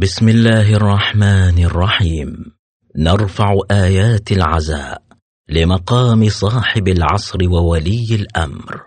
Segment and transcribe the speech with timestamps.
[0.00, 2.44] بسم الله الرحمن الرحيم.
[2.96, 5.02] نرفع آيات العزاء
[5.48, 8.82] لمقام صاحب العصر وولي الأمر.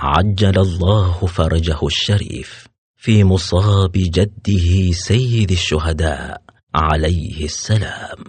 [0.00, 6.42] عجل الله فرجه الشريف في مصاب جده سيد الشهداء
[6.74, 8.24] عليه السلام.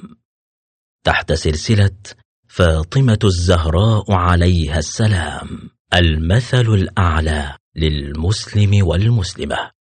[1.04, 1.98] تحت سلسلة
[2.48, 9.73] فاطمة الزهراء عليها السلام المثل الأعلى للمسلم والمسلمة.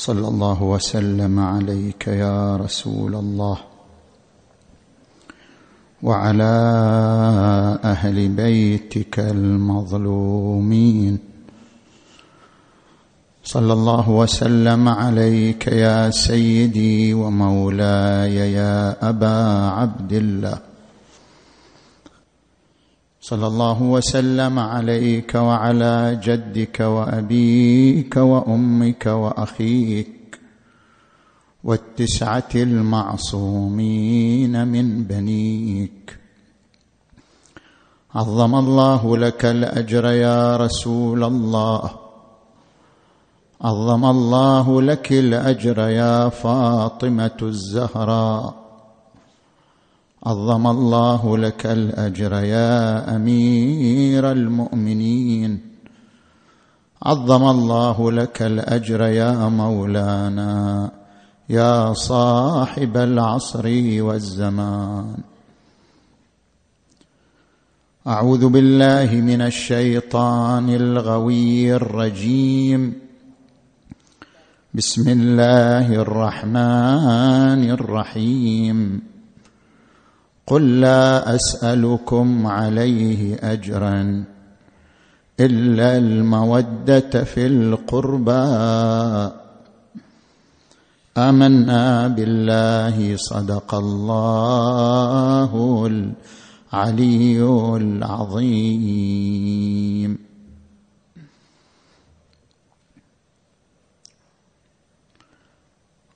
[0.00, 3.58] صلى الله وسلم عليك يا رسول الله
[6.02, 6.54] وعلى
[7.84, 11.18] أهل بيتك المظلومين.
[13.44, 20.69] صلى الله وسلم عليك يا سيدي ومولاي يا أبا عبد الله.
[23.30, 30.40] صلى الله وسلم عليك وعلى جدك وأبيك وأمك وأخيك
[31.64, 33.88] والتسعة المعصومين
[34.68, 36.18] من بنيك.
[38.14, 41.90] عظم الله لك الأجر يا رسول الله.
[43.60, 48.59] عظم الله لك الأجر يا فاطمة الزهراء.
[50.26, 55.60] عظم الله لك الأجر يا أمير المؤمنين.
[57.02, 60.90] عظم الله لك الأجر يا مولانا
[61.48, 63.66] يا صاحب العصر
[64.00, 65.16] والزمان.
[68.06, 72.94] أعوذ بالله من الشيطان الغوي الرجيم.
[74.74, 79.10] بسم الله الرحمن الرحيم.
[80.50, 84.24] قل لا أسألكم عليه اجرا
[85.40, 88.32] إلا المودة في القربى.
[91.18, 95.52] آمنا بالله صدق الله
[95.86, 97.42] العلي
[97.76, 98.98] العظيم.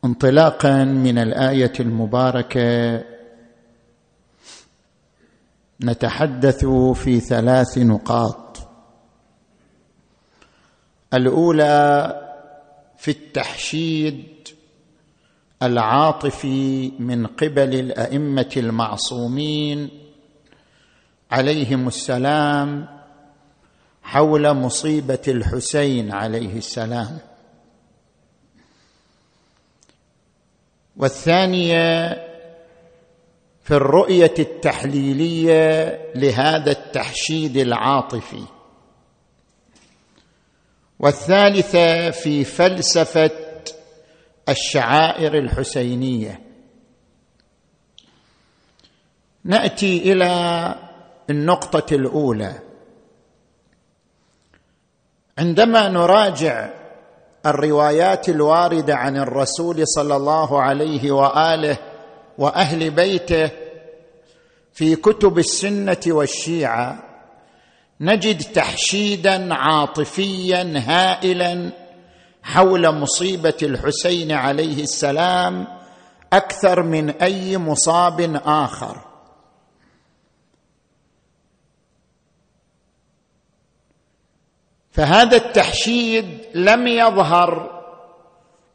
[0.04, 3.13] انطلاقا من الآية المباركة
[5.84, 6.64] نتحدث
[6.94, 8.58] في ثلاث نقاط.
[11.14, 12.20] الأولى
[12.98, 14.48] في التحشيد
[15.62, 19.88] العاطفي من قبل الأئمة المعصومين
[21.30, 22.88] عليهم السلام
[24.02, 27.18] حول مصيبة الحسين عليه السلام.
[30.96, 32.33] والثانية
[33.64, 38.44] في الرؤية التحليلية لهذا التحشيد العاطفي.
[40.98, 43.30] والثالثة في فلسفة
[44.48, 46.40] الشعائر الحسينية.
[49.44, 50.74] نأتي إلى
[51.30, 52.60] النقطة الأولى.
[55.38, 56.70] عندما نراجع
[57.46, 61.93] الروايات الواردة عن الرسول صلى الله عليه وآله
[62.38, 63.50] وأهل بيته
[64.72, 67.02] في كتب السنة والشيعة
[68.00, 71.72] نجد تحشيدا عاطفيا هائلا
[72.42, 75.66] حول مصيبة الحسين عليه السلام
[76.32, 78.96] أكثر من أي مصاب آخر.
[84.90, 87.82] فهذا التحشيد لم يظهر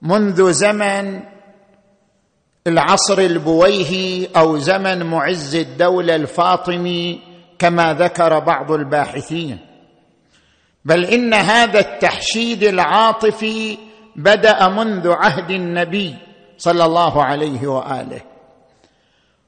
[0.02, 1.24] منذ زمن
[2.70, 7.20] العصر البويهي أو زمن معز الدولة الفاطمي
[7.60, 9.58] كما ذكر بعض الباحثين.
[10.86, 13.78] بل إن هذا التحشيد العاطفي
[14.16, 16.16] بدأ منذ عهد النبي
[16.58, 18.22] صلى الله عليه وآله.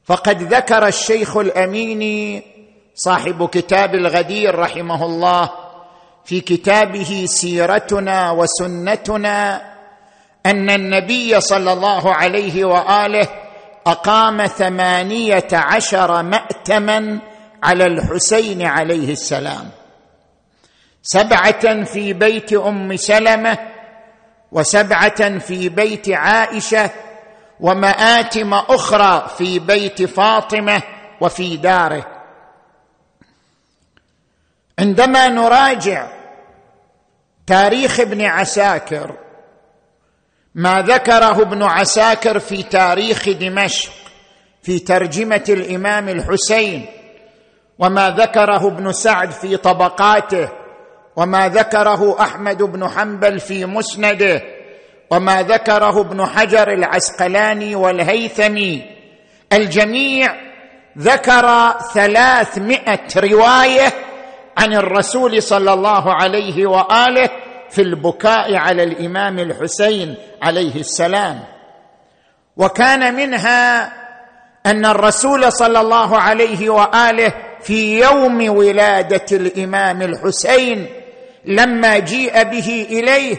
[0.03, 2.43] فقد ذكر الشيخ الاميني
[2.95, 5.49] صاحب كتاب الغدير رحمه الله
[6.25, 9.70] في كتابه سيرتنا وسنتنا
[10.45, 13.27] أن النبي صلى الله عليه وآله
[13.87, 17.19] أقام ثمانية عشر مأتما
[17.63, 19.69] على الحسين عليه السلام.
[21.03, 23.57] سبعة في بيت أم سلمة
[24.51, 26.89] وسبعة في بيت عائشة
[27.59, 30.81] ومآتم أخرى في بيت فاطمة
[31.21, 32.07] وفي داره.
[34.79, 36.07] عندما نراجع
[37.47, 39.15] تاريخ ابن عساكر
[40.55, 43.91] ما ذكره ابن عساكر في تاريخ دمشق
[44.63, 46.85] في ترجمة الإمام الحسين
[47.79, 50.49] وما ذكره ابن سعد في طبقاته
[51.15, 54.41] وما ذكره أحمد بن حنبل في مسنده
[55.11, 58.83] وما ذكره ابن حجر العسقلاني والهيثمي.
[59.53, 60.35] الجميع
[60.97, 63.93] ذكر ثلاثمائة رواية
[64.57, 67.29] عن الرسول صلى الله عليه وآله
[67.71, 71.39] في البكاء على الإمام الحسين عليه السلام.
[72.57, 73.93] وكان منها
[74.65, 80.87] أن الرسول صلى الله عليه وآله في يوم ولادة الإمام الحسين
[81.45, 83.37] لما جيء به إليه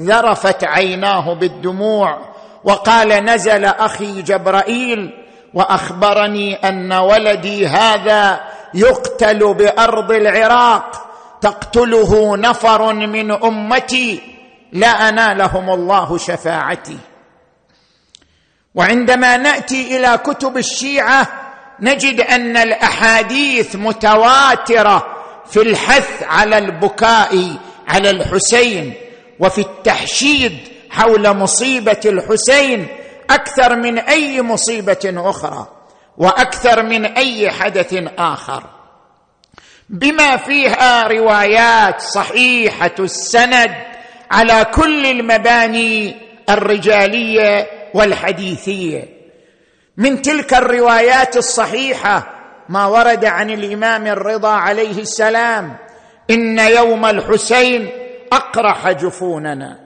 [0.00, 2.18] ذرفت عيناه بالدموع
[2.64, 5.10] وقال نزل أخي جبرائيل
[5.54, 8.40] وأخبرني أن ولدي هذا
[8.74, 11.03] يقتل بأرض العراق
[11.44, 14.20] تقتله نفر من أمتي
[14.72, 16.98] لا أنالهم الله شفاعتي.
[18.74, 21.28] وعندما نأتي إلى كتب الشيعة
[21.80, 25.06] نجد أن الأحاديث متواترة
[25.46, 27.56] في الحث على البكاء
[27.88, 28.94] على الحسين
[29.40, 30.58] وفي التحشيد
[30.90, 32.86] حول مصيبة الحسين
[33.30, 35.66] أكثر من أي مصيبة أخرى
[36.18, 38.73] وأكثر من أي حدث آخر.
[39.88, 43.70] بما فيها روايات صحيحة السند
[44.30, 46.16] على كل المباني
[46.50, 49.04] الرجالية والحديثية.
[49.96, 52.26] من تلك الروايات الصحيحة
[52.68, 55.76] ما ورد عن الإمام الرضا عليه السلام
[56.30, 57.88] إن يوم الحسين
[58.32, 59.78] أقرح جفوننا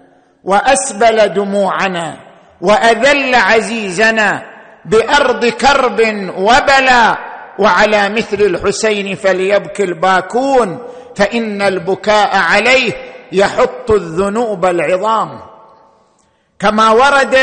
[0.45, 2.17] وأسبل دموعنا
[2.61, 4.43] وأذل عزيزنا
[4.85, 6.01] بأرض كرب
[6.37, 7.19] وبلا
[7.59, 10.79] وعلى مثل الحسين فليبكي الباكون
[11.17, 12.93] فإن البكاء عليه
[13.33, 15.41] يحط الذنوب العظام.
[16.59, 17.37] كما ورد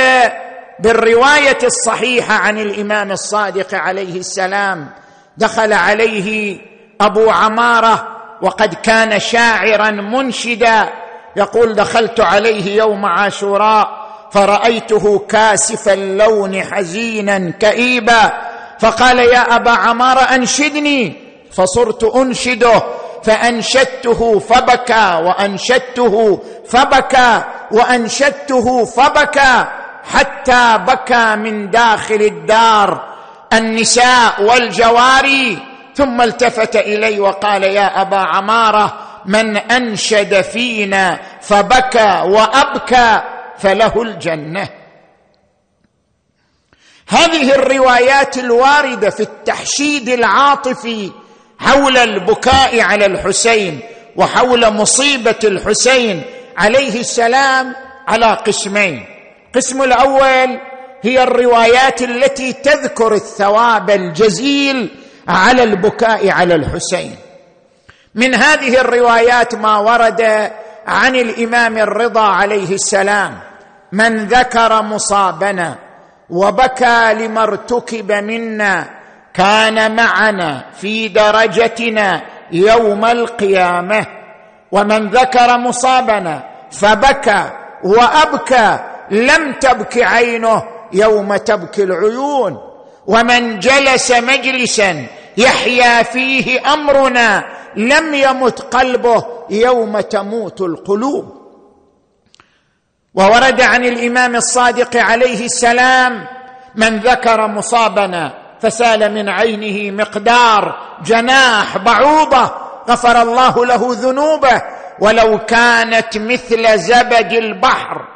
[0.79, 4.89] بالرواية الصحيحة عن الإمام الصادق عليه السلام
[5.37, 6.59] دخل عليه
[7.01, 8.07] أبو عمارة
[8.41, 10.89] وقد كان شاعرا منشدا
[11.35, 18.31] يقول دخلت عليه يوم عاشوراء فرأيته كاسف اللون حزينا كئيبا
[18.79, 21.13] فقال يا أبا عمارة أنشدني
[21.51, 22.83] فصرت أنشده
[23.23, 29.65] فأنشدته فبكى وأنشدته فبكى وأنشدته فبكى
[30.13, 33.03] حتى بكى من داخل الدار
[33.53, 35.57] النساء والجواري.
[35.95, 38.93] ثم التفت إلي وقال يا أبا عمارة
[39.25, 43.21] من أنشد فينا فبكى وأبكى
[43.57, 44.69] فله الجنة.
[47.07, 51.11] هذه الروايات الواردة في التحشيد العاطفي
[51.59, 53.79] حول البكاء على الحسين
[54.15, 56.23] وحول مصيبة الحسين
[56.57, 57.75] عليه السلام
[58.07, 59.05] على قسمين.
[59.47, 60.59] القسم الأول
[61.01, 64.89] هي الروايات التي تذكر الثواب الجزيل
[65.27, 67.15] على البكاء على الحسين.
[68.15, 70.51] من هذه الروايات ما ورد
[70.87, 73.39] عن الإمام الرضا عليه السلام
[73.91, 75.84] من ذكر مصابنا
[76.29, 78.89] وبكى لما ارتكب منا
[79.33, 84.05] كان معنا في درجتنا يوم القيامة.
[84.71, 87.43] ومن ذكر مصابنا فبكى
[87.83, 88.79] وأبكى
[89.11, 90.63] لم تبك عينه
[90.93, 92.57] يوم تبكي العيون.
[93.07, 95.05] ومن جلس مجلسا
[95.37, 97.43] يحيا فيه أمرنا
[97.75, 101.44] لم يمت قلبه يوم تموت القلوب.
[103.15, 106.27] وورد عن الإمام الصادق عليه السلام
[106.75, 112.51] من ذكر مصابنا فسال من عينه مقدار جناح بعوضة
[112.89, 114.61] غفر الله له ذنوبه
[114.99, 118.07] ولو كانت مثل زبد البحر.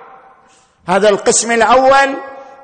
[0.88, 2.16] هذا القسم الأول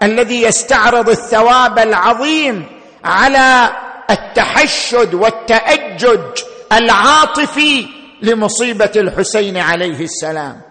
[0.03, 2.65] الذي يستعرض الثواب العظيم
[3.05, 3.69] على
[4.09, 7.87] التحشد والتأجج العاطفي
[8.21, 10.61] لمصيبة الحسين عليه السلام.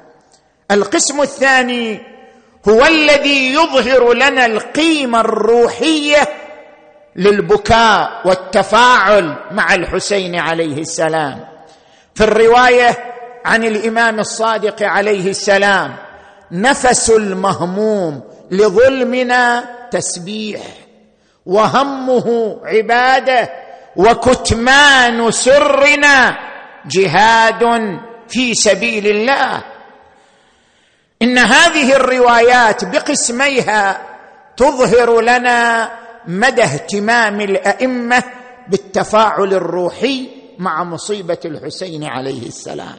[0.71, 2.01] القسم الثاني
[2.69, 6.29] هو الذي يظهر لنا القيمة الروحية
[7.17, 11.45] للبكاء والتفاعل مع الحسين عليه السلام.
[12.15, 12.97] في الرواية
[13.45, 15.97] عن الإمام الصادق عليه السلام
[16.53, 20.61] نفس المهموم لظلمنا تسبيح
[21.47, 23.51] وهمه عبادة
[23.97, 26.37] وكتمان سرنا
[26.87, 27.65] جهاد
[28.29, 29.65] في سبيل الله.
[31.25, 34.01] إن هذه الروايات بقسميها
[34.57, 35.91] تظهر لنا
[36.27, 38.23] مدى اهتمام الأئمة
[38.69, 40.29] بالتفاعل الروحي
[40.59, 42.97] مع مصيبة الحسين عليه السلام.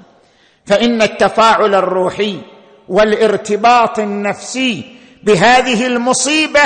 [0.66, 2.42] فإن التفاعل الروحي
[2.90, 6.62] والارتباط النفسي بهذه المصيبة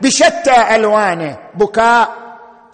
[0.00, 2.08] بشتى ألوانه بكاء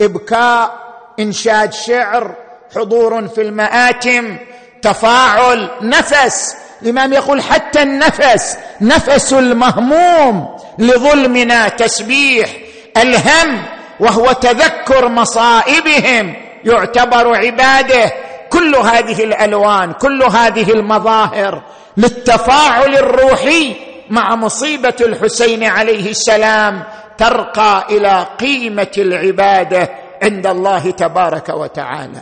[0.00, 0.78] إبكاء
[1.20, 2.34] إنشاد شعر
[2.76, 4.36] حضور في المآتم
[4.82, 12.50] تفاعل نفس الإمام يقول حتى النفس نفس المهموم لظلمنا تسبيح
[12.96, 13.62] الهم
[14.00, 18.12] وهو تذكر مصائبهم يعتبر عباده.
[18.50, 21.62] كل هذه الألوان كل هذه المظاهر
[21.96, 23.76] للتفاعل الروحي
[24.10, 26.82] مع مصيبة الحسين عليه السلام
[27.18, 29.90] ترقى إلى قيمة العبادة
[30.22, 32.20] عند الله تبارك وتعالى.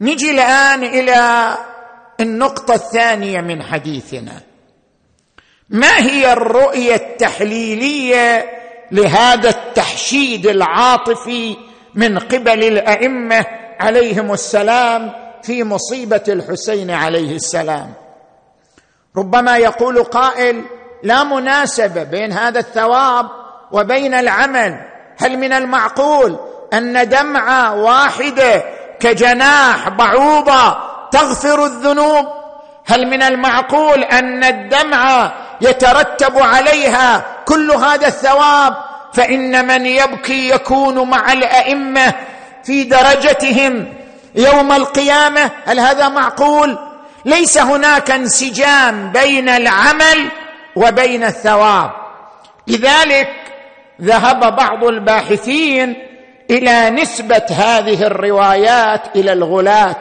[0.00, 1.54] نجي الآن إلى
[2.22, 4.40] النقطة الثانية من حديثنا.
[5.68, 8.46] ما هي الرؤية التحليلية
[8.92, 11.56] لهذا التحشيد العاطفي
[11.94, 13.46] من قبل الأئمة
[13.80, 15.12] عليهم السلام
[15.42, 17.92] في مصيبة الحسين عليه السلام؟
[19.16, 20.64] ربما يقول قائل
[21.02, 23.26] لا مناسبة بين هذا الثواب
[23.72, 24.74] وبين العمل.
[25.18, 26.38] هل من المعقول
[26.72, 28.64] أن دمعة واحدة
[29.00, 32.26] كجناح بعوضة تغفر الذنوب.
[32.86, 38.76] هل من المعقول أن الدمعه يترتب عليها كل هذا الثواب؟
[39.14, 42.14] فإن من يبكي يكون مع الأئمة
[42.64, 43.94] في درجتهم
[44.34, 45.50] يوم القيامة.
[45.66, 46.78] هل هذا معقول؟
[47.24, 50.28] ليس هناك انسجام بين العمل
[50.76, 51.90] وبين الثواب.
[52.66, 53.28] لذلك
[54.02, 56.08] ذهب بعض الباحثين
[56.50, 59.96] إلى نسبة هذه الروايات إلى الغلاة.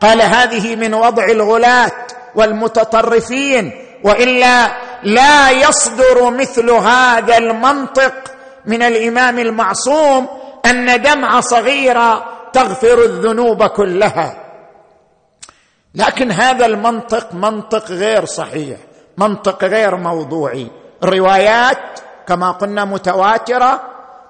[0.00, 1.92] قال هذه من وضع الغلاة
[2.34, 3.72] والمتطرفين
[4.04, 8.14] وإلا لا يصدر مثل هذا المنطق
[8.66, 10.28] من الإمام المعصوم
[10.66, 14.36] أن دمعة صغيرة تغفر الذنوب كلها.
[15.94, 18.78] لكن هذا المنطق منطق غير صحيح
[19.18, 20.70] منطق غير موضوعي.
[21.04, 21.78] الروايات
[22.28, 23.80] كما قلنا متواترة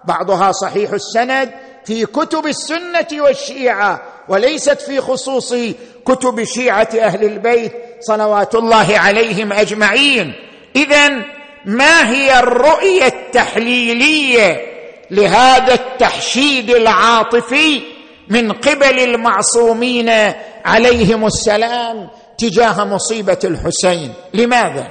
[0.04, 1.50] بعضها صحيح السند
[1.84, 4.00] في كتب السنة والشيعة
[4.30, 5.54] وليست في خصوص
[6.04, 10.32] كتب شيعة أهل البيت صلوات الله عليهم أجمعين.
[10.76, 11.08] اذا
[11.64, 14.60] ما هي الرؤية التحليلية
[15.10, 17.80] لهذا التحشيد العاطفي
[18.28, 20.10] من قبل المعصومين
[20.64, 22.08] عليهم السلام
[22.38, 24.88] تجاه مصيبة الحسين؟ لماذا؟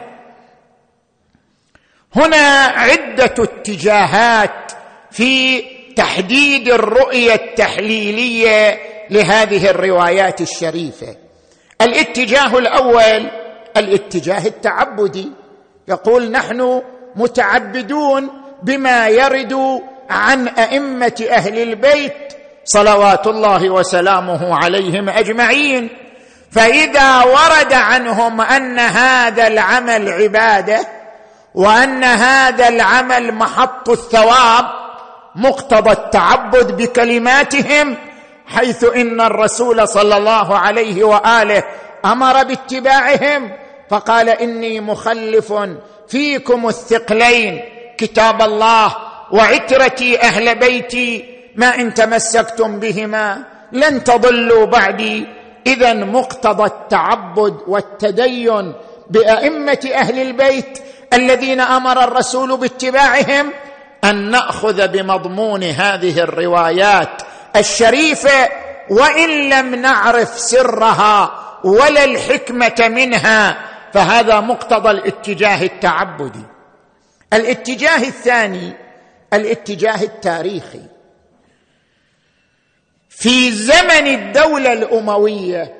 [2.16, 4.72] هنا عدة اتجاهات
[5.12, 5.64] في
[5.96, 8.80] تحديد الرؤية التحليلية
[9.12, 11.16] لهذه الروايات الشريفة.
[11.82, 13.32] الاتجاه الأول
[13.78, 15.32] الاتجاه التعبدي.
[15.88, 16.82] يقول نحن
[17.16, 18.30] متعبدون
[18.64, 22.14] بما يرد عن أئمة أهل البيت
[22.66, 25.90] صلوات الله وسلامه عليهم أجمعين.
[26.52, 30.88] فإذا ورد عنهم أن هذا العمل عبادة
[31.56, 34.66] وأن هذا العمل محط الثواب
[35.36, 37.98] مقتضى التعبد بكلماتهم
[38.50, 41.64] حيث إن الرسول صلى الله عليه وآله
[42.06, 43.52] أمر باتباعهم
[43.90, 45.54] فقال إني مخلف
[46.08, 47.62] فيكم الثقلين.
[47.98, 48.96] كتاب الله
[49.32, 51.26] وعترتي أهل بيتي
[51.56, 55.28] ما إن تمسكتم بهما لن تضلوا بعدي.
[55.68, 58.74] اذا مقتضى التعبد والتدين
[59.10, 60.80] بأئمة أهل البيت
[61.14, 63.52] الذين أمر الرسول باتباعهم
[64.04, 67.22] أن نأخذ بمضمون هذه الروايات.
[67.56, 68.50] الشريفه
[68.90, 71.32] وإن لم نعرف سرها
[71.64, 73.58] ولا الحكمة منها
[73.94, 76.44] فهذا مقتضى الاتجاه التعبدي.
[77.34, 78.74] الاتجاه الثاني
[79.34, 80.82] الاتجاه التاريخي.
[83.10, 85.74] في زمن الدولة الأموية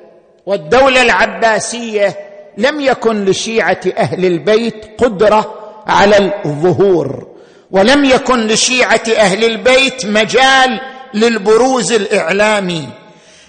[0.46, 2.16] والدولة العباسية
[2.58, 5.54] لم يكن لشيعة أهل البيت قدرة
[5.86, 7.26] على الظهور
[7.70, 10.80] ولم يكن لشيعة أهل البيت مجال
[11.14, 12.88] للبروز الاعلامي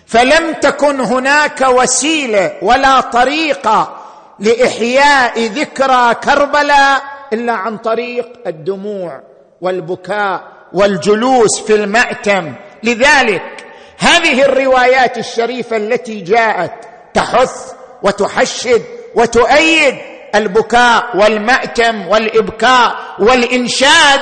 [0.08, 3.98] فلم تكن هناك وسيلة ولا طريقة
[4.40, 7.02] لإحياء ذكرى كربلاء
[7.34, 9.22] إلا عن طريق الدموع
[9.62, 12.54] والبكاء والجلوس في المأتم.
[12.84, 13.66] لذلك
[13.98, 16.74] هذه الروايات الشريفة التي جاءت
[17.14, 17.72] تحث
[18.04, 18.82] وتحشد
[19.16, 19.96] وتؤيد
[20.36, 24.20] البكاء والمأتم والإبكاء والإنشاد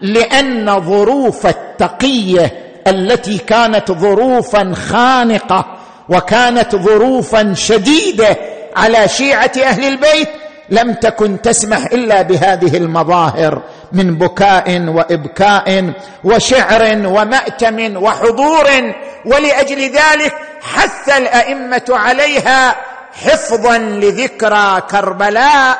[0.00, 5.64] لأن ظروف التقية التي كانت ظروفا خانقة
[6.08, 8.36] وكانت ظروفا شديدة
[8.76, 10.28] على شيعة أهل البيت
[10.70, 13.62] لم تكن تسمح إلا بهذه المظاهر
[13.92, 15.92] من بكاء وإبكاء
[16.24, 18.66] وشعر ومأتم وحضور
[19.24, 22.76] ولأجل ذلك حث الأئمة عليها
[23.24, 25.78] حفظا لذكرى كربلاء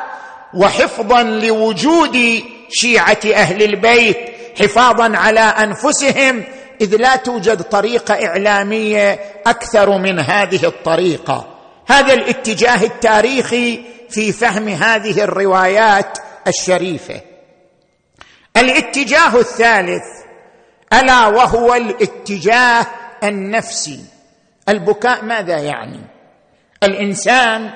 [0.53, 4.17] وحفظا لوجود شيعة أهل البيت
[4.59, 6.43] حفاظا على أنفسهم
[6.81, 11.47] إذ لا توجد طريقة إعلامية أكثر من هذه الطريقة.
[11.87, 16.17] هذا الاتجاه التاريخي في فهم هذه الروايات
[16.47, 17.21] الشريفة.
[18.57, 20.03] الاتجاه الثالث
[20.93, 22.87] ألا وهو الاتجاه
[23.23, 23.99] النفسي.
[24.69, 26.01] البكاء ماذا يعني؟
[26.83, 27.69] الإنسان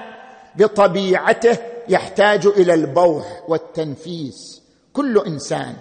[0.56, 1.58] بطبيعته
[1.90, 4.62] يحتاج إلى البوح والتنفيس.
[4.94, 5.76] كل إنسان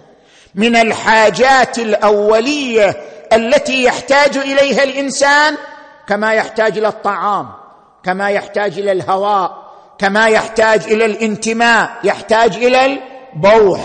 [0.55, 3.01] من الحاجات الأولية
[3.33, 5.57] التي يحتاج إليها الإنسان
[6.07, 7.49] كما يحتاج إلى الطعام
[8.03, 12.99] كما يحتاج إلى الهواء كما يحتاج إلى الانتماء يحتاج إلى
[13.35, 13.79] البوح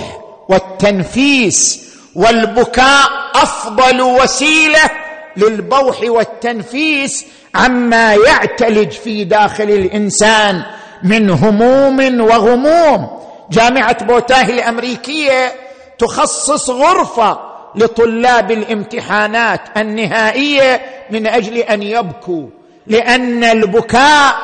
[0.49, 4.91] والتنفيس والبكاء أفضل وسيلة
[5.37, 10.63] للبوح والتنفيس عما يعتلج في داخل الإنسان
[11.03, 13.21] من هموم وغموم.
[13.51, 15.53] جامعة بوتاه الأمريكية
[15.99, 17.39] تخصص غرفة
[17.77, 20.81] لطلاب الامتحانات النهائية
[21.11, 22.47] من أجل أن يبكوا
[22.87, 24.35] لأن البكاء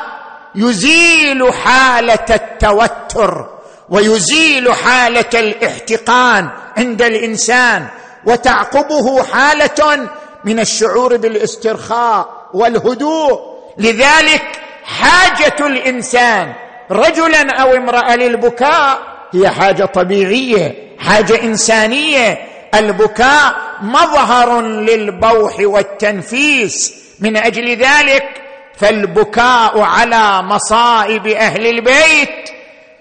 [0.54, 3.48] يزيل حالة التوتر
[3.90, 7.86] ويزيل حالة الاحتقان عند الإنسان
[8.26, 10.08] وتعقبه حالة
[10.44, 13.52] من الشعور بالاسترخاء والهدوء.
[13.78, 14.42] لذلك
[14.84, 16.52] حاجة الإنسان
[16.90, 18.98] رجلا أو امرأة للبكاء
[19.34, 22.38] هي حاجة طبيعية حاجة إنسانية.
[22.74, 27.02] البكاء مظهر للبوح والتنفيس.
[27.20, 28.42] من أجل ذلك
[28.76, 32.50] فالبكاء على مصائب أهل البيت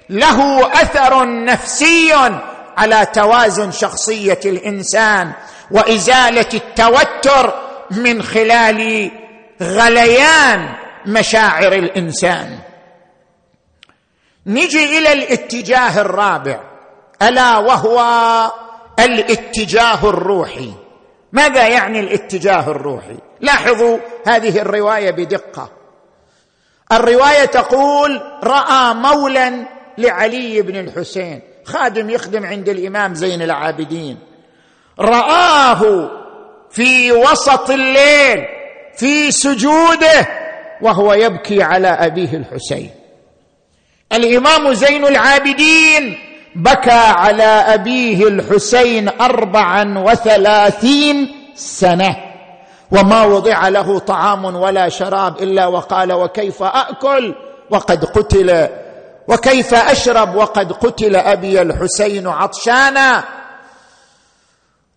[0.10, 2.14] له أثر نفسي
[2.78, 5.32] على توازن شخصية الإنسان
[5.72, 7.54] وإزالة التوتر
[7.92, 9.12] من خلال
[9.62, 10.70] غليان
[11.06, 12.60] مشاعر الإنسان.
[14.46, 16.60] نجي إلى الاتجاه الرابع
[17.22, 18.02] ألا وهو
[19.06, 20.74] الاتجاه الروحي.
[21.32, 25.72] ماذا يعني الاتجاه الروحي؟ لاحظوا هذه الرواية بدقة.
[26.92, 29.66] الرواية تقول رأى مولا
[29.98, 31.42] لعلي بن الحسين.
[31.64, 34.18] خادم يخدم عند الإمام زين العابدين.
[35.00, 36.12] رآه
[36.72, 38.46] في وسط الليل
[38.98, 40.28] في سجوده
[40.82, 42.92] وهو يبكي على أبيه الحسين.
[44.14, 46.20] الإمام زين العابدين
[46.56, 52.16] بكى على أبيه الحسين اربعا وثلاثين سنة.
[52.92, 57.36] وما وضع له طعام ولا شراب إلا وقال وكيف أكل
[57.70, 58.68] وقد قتل
[59.28, 63.24] وكيف أشرب وقد قتل أبي الحسين عطشانا.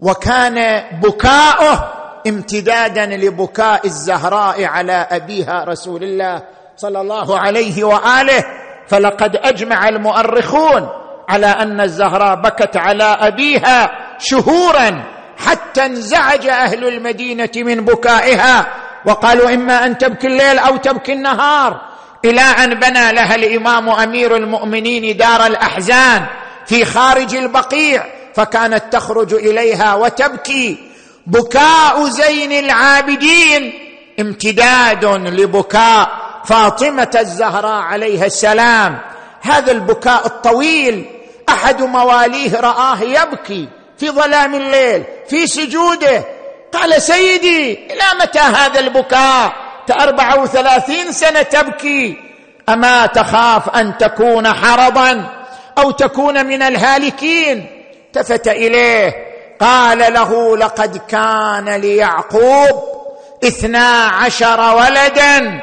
[0.00, 1.92] وكان بكاؤه
[2.26, 6.42] امتدادا لبكاء الزهراء على أبيها رسول الله
[6.76, 8.44] صلى الله عليه وآله.
[8.88, 10.88] فلقد أجمع المؤرخون
[11.28, 15.02] على أن الزهراء بكت على أبيها شهورا
[15.46, 18.66] حتى انزعج أهل المدينة من بكائها.
[19.06, 21.80] وقالوا إما أن تبكي الليل أو تبكي النهار.
[22.24, 26.26] إلى أن بنى لها الإمام أمير المؤمنين دار الأحزان
[26.66, 30.78] في خارج البقيع فكانت تخرج إليها وتبكي.
[31.26, 33.72] بكاء زين العابدين
[34.20, 36.08] امتداد لبكاء
[36.44, 39.00] فاطمة الزهراء عليها السلام.
[39.42, 41.04] هذا البكاء الطويل
[41.48, 46.24] أحد مواليه رآه يبكي في ظلام الليل في سجوده.
[46.72, 49.52] قال سيدي إلى متى هذا البكاء؟
[50.00, 52.16] أربعة وثلاثين سنة تبكي.
[52.68, 55.30] أما تخاف أن تكون حرضا
[55.78, 57.66] أو تكون من الهالكين؟
[58.06, 59.14] التفت إليه.
[59.60, 62.82] قال له لقد كان ليعقوب
[63.44, 65.60] اثنا عشر ولدا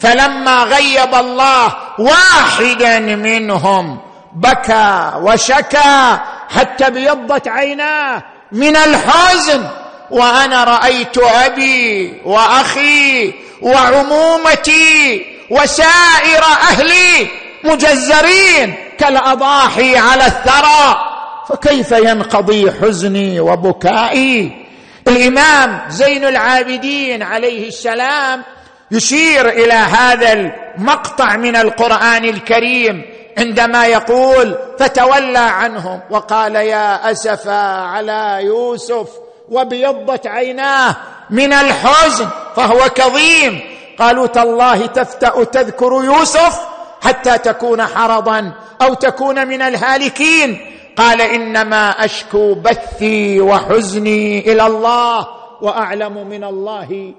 [0.00, 4.03] فلما غيب الله واحدا منهم.
[4.34, 6.18] بكى وشكى
[6.48, 9.64] حتى ابيضت عيناه من الحزن
[10.10, 17.28] وأنا رأيت أبي وأخي وعمومتي وسائر أهلي
[17.64, 21.10] مجزرين كالأضاحي على الثرى.
[21.48, 24.64] فكيف ينقضي حزني وبكائي؟
[25.08, 28.42] الإمام زين العابدين عليه السلام
[28.90, 33.02] يشير إلى هذا المقطع من القرآن الكريم
[33.38, 39.08] عندما يقول فتولى عنهم وقال يا أسفا على يوسف
[39.50, 40.96] وابيضت عيناه
[41.30, 43.60] من الحزن فهو كظيم.
[43.98, 46.60] قالوا تالله تفتأ تذكر يوسف
[47.02, 50.70] حتى تكون حرضا أو تكون من الهالكين.
[50.96, 55.28] قال إنما أشكو بثي وحزني إلى الله
[55.62, 57.14] وأعلم من الله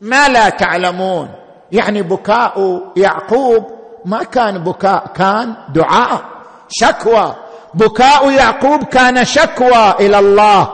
[0.00, 1.28] ما لا تعلمون.
[1.72, 3.75] يعني بكاء يعقوب
[4.06, 6.20] ما كان بكاء كان دعاء
[6.68, 7.34] شكوى.
[7.74, 10.68] بكاء يعقوب كان شكوى إلى الله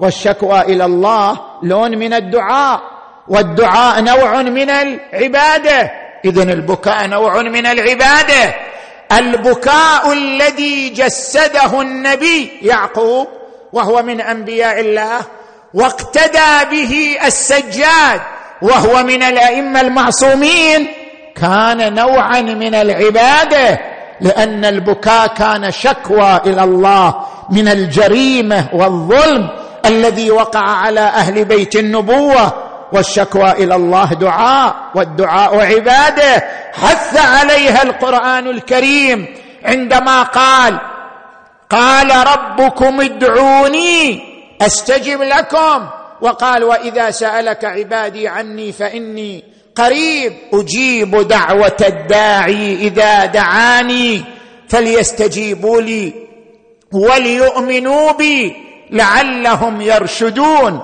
[0.00, 2.80] والشكوى إلى الله لون من الدعاء
[3.28, 5.90] والدعاء نوع من العبادة.
[6.24, 8.54] اذا البكاء نوع من العبادة.
[9.12, 13.28] البكاء الذي جسده النبي يعقوب
[13.72, 15.20] وهو من أنبياء الله
[15.74, 18.20] واقتدى به السجاد
[18.62, 20.88] وهو من الأئمة المعصومين
[21.40, 23.80] كان نوعا من العبادة
[24.20, 27.14] لأن البكاء كان شكوى إلى الله
[27.50, 29.48] من الجريمة والظلم
[29.86, 32.52] الذي وقع على أهل بيت النبوة
[32.92, 36.44] والشكوى إلى الله دعاء والدعاء عبادة.
[36.72, 39.26] حث عليها القرآن الكريم
[39.64, 40.78] عندما قال
[41.70, 44.22] قال ربكم ادعوني
[44.62, 45.86] أستجب لكم.
[46.20, 49.44] وقال وإذا سألك عبادي عني فإني
[49.78, 54.22] قريب أجيب دعوة الداعي إذا دعاني
[54.68, 56.12] فليستجيبوا لي
[56.92, 58.56] وليؤمنوا بي
[58.90, 60.80] لعلهم يرشدون.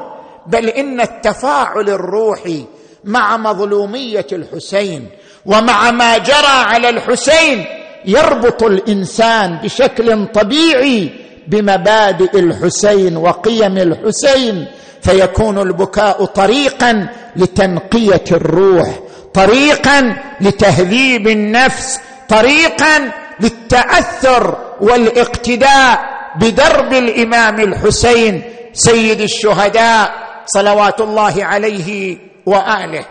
[0.47, 2.65] بل إن التفاعل الروحي
[3.05, 5.09] مع مظلومية الحسين
[5.47, 7.65] ومع ما جرى على الحسين
[8.05, 11.11] يربط الإنسان بشكل طبيعي
[11.49, 14.67] بمبادئ الحسين وقيم الحسين.
[15.05, 18.89] فيكون البكاء طريقا لتنقية الروح
[19.35, 30.13] طريقا لتهذيب النفس طريقا للتأثر والاقتداء بدرب الإمام الحسين سيد الشهداء
[30.47, 33.05] صلوات الله عليه وآله.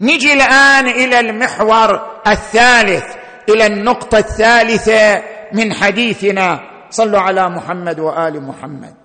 [0.00, 3.04] نجي الآن إلى المحور الثالث
[3.48, 6.60] إلى النقطة الثالثة من حديثنا.
[6.90, 9.01] صلوا على محمد وآل محمد.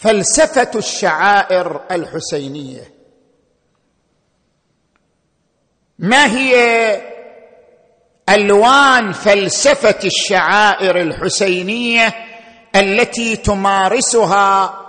[0.00, 2.92] فلسفة الشعائر الحسينية.
[5.98, 6.56] ما هي
[8.28, 12.14] ألوان فلسفة الشعائر الحسينية
[12.76, 14.80] التي تمارسها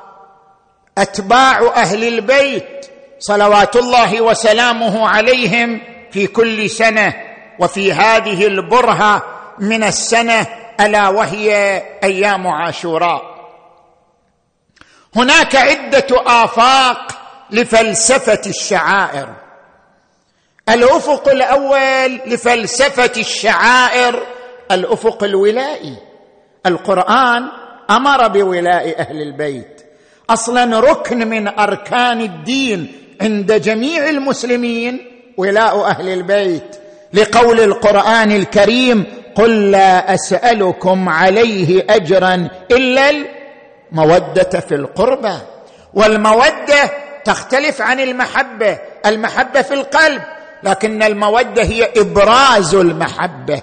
[0.98, 2.86] أتباع أهل البيت
[3.20, 7.14] صلوات الله وسلامه عليهم في كل سنة
[7.60, 9.24] وفي هذه البرهة
[9.60, 10.48] من السنة
[10.80, 13.31] ألا وهي أيام عاشوراء؟
[15.16, 17.08] هناك عدة آفاق
[17.52, 19.30] لفلسفة الشعائر.
[20.70, 24.24] الأفق الأول لفلسفة الشعائر
[24.72, 25.98] الأفق الولائي.
[26.66, 27.48] القرآن
[27.90, 29.82] أمر بولاء أهل البيت.
[30.30, 36.76] أصلا ركن من أركان الدين عند جميع المسلمين ولاء أهل البيت.
[37.14, 43.10] لقول القرآن الكريم قل لا أسألكم عليه اجرا إلا
[43.92, 45.38] مودة في القربى
[45.94, 46.92] والمودة
[47.26, 50.22] تختلف عن المحبة المحبة في القلب
[50.64, 53.62] لكن المودة هي إبراز المحبة.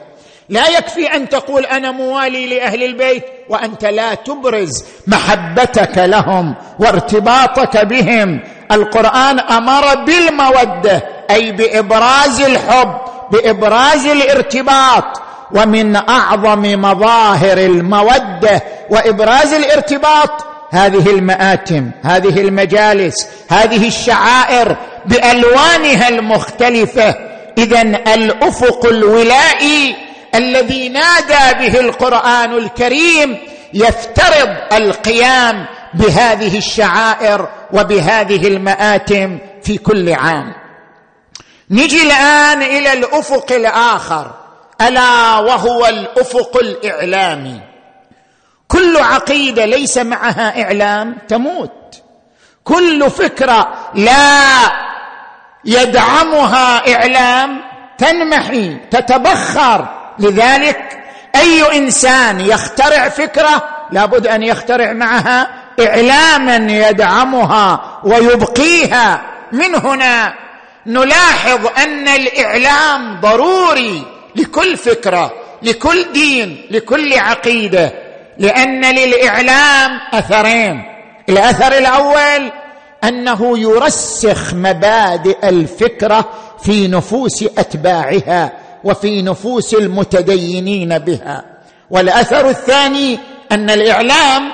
[0.48, 8.40] لا يكفي أن تقول أنا موالي لأهل البيت وأنت لا تبرز محبتك لهم وارتباطك بهم.
[8.72, 12.98] القرآن أمر بالمودة أي بإبراز الحب
[13.30, 15.04] بإبراز الارتباط.
[15.54, 27.14] ومن أعظم مظاهر المودة وإبراز الارتباط هذه المآتم هذه المجالس هذه الشعائر بألوانها المختلفة.
[27.58, 27.82] اذا
[28.14, 29.96] الأفق الولائي
[30.34, 33.38] الذي نادى به القرآن الكريم
[33.74, 40.52] يفترض القيام بهذه الشعائر وبهذه المآتم في كل عام.
[41.70, 44.37] نجي الآن إلى الأفق الآخر.
[44.80, 47.60] ألا وهو الأفق الاعلامي
[48.68, 52.02] كل عقيدة ليس معها إعلام تموت.
[52.64, 54.72] كل فكرة لا
[55.64, 57.60] يدعمها إعلام
[57.98, 59.88] تنمحي تتبخر.
[60.18, 60.98] لذلك
[61.36, 65.48] أي إنسان يخترع فكرة لابد أن يخترع معها
[65.80, 69.22] إعلاما يدعمها ويبقيها.
[69.52, 70.34] من هنا
[70.86, 74.17] نلاحظ أن الإعلام ضروري.
[74.38, 77.92] لكل فكرة لكل دين لكل عقيدة
[78.38, 80.82] لأن للإعلام أثرين.
[81.28, 82.52] الأثر الأول
[83.04, 86.28] أنه يرسخ مبادئ الفكرة
[86.62, 88.52] في نفوس أتباعها
[88.84, 91.44] وفي نفوس المتدينين بها.
[91.90, 93.18] والأثر الثاني
[93.52, 94.52] أن الإعلام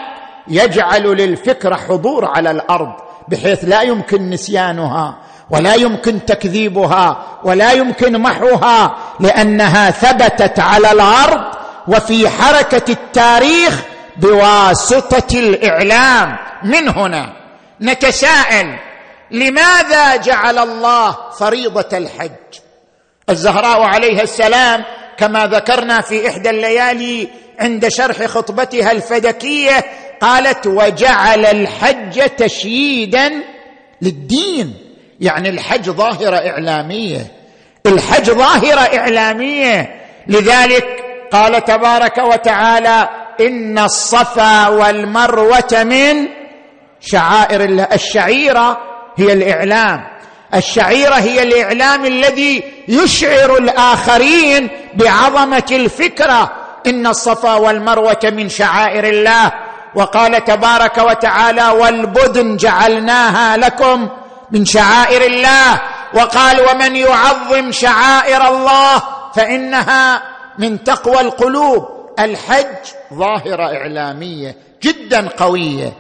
[0.49, 2.92] يجعل للفكرة حضور على الأرض
[3.29, 5.18] بحيث لا يمكن نسيانها.
[5.50, 11.54] ولا يمكن تكذيبها ولا يمكن محوها لأنها ثبتت على الأرض
[11.88, 13.83] وفي حركة التاريخ
[14.16, 16.37] بواسطة الإعلام.
[16.64, 17.33] من هنا
[17.80, 18.78] نتساءل
[19.30, 22.30] لماذا جعل الله فريضة الحج؟
[23.30, 24.85] الزهراء عليها السلام
[25.16, 27.28] كما ذكرنا في إحدى الليالي
[27.61, 29.85] عند شرح خطبتها الفدكية
[30.20, 33.33] قالت وجعل الحج تشييدا
[34.02, 34.84] للدين.
[35.24, 37.26] يعني الحج ظاهرة إعلامية.
[37.87, 40.00] الحج ظاهرة إعلامية.
[40.26, 43.08] لذلك قال تبارك وتعالى
[43.40, 46.28] إن الصفا والمروة من
[47.00, 47.88] شعائر الله.
[47.92, 48.78] الشعيرة
[49.16, 50.00] هي الإعلام.
[50.54, 56.52] الشعيرة هي الإعلام الذي يشعر الآخرين بعظمة الفكرة.
[56.87, 59.52] إن الصفا والمروة من شعائر الله.
[59.94, 64.08] وقال تبارك وتعالى والبدن جعلناها لكم
[64.50, 65.80] من شعائر الله
[66.14, 69.02] وقال ومن يعظم شعائر الله
[69.35, 70.22] فإنها
[70.59, 71.88] من تقوى القلوب.
[72.18, 75.92] الحج ظاهرة إعلامية جدا قوية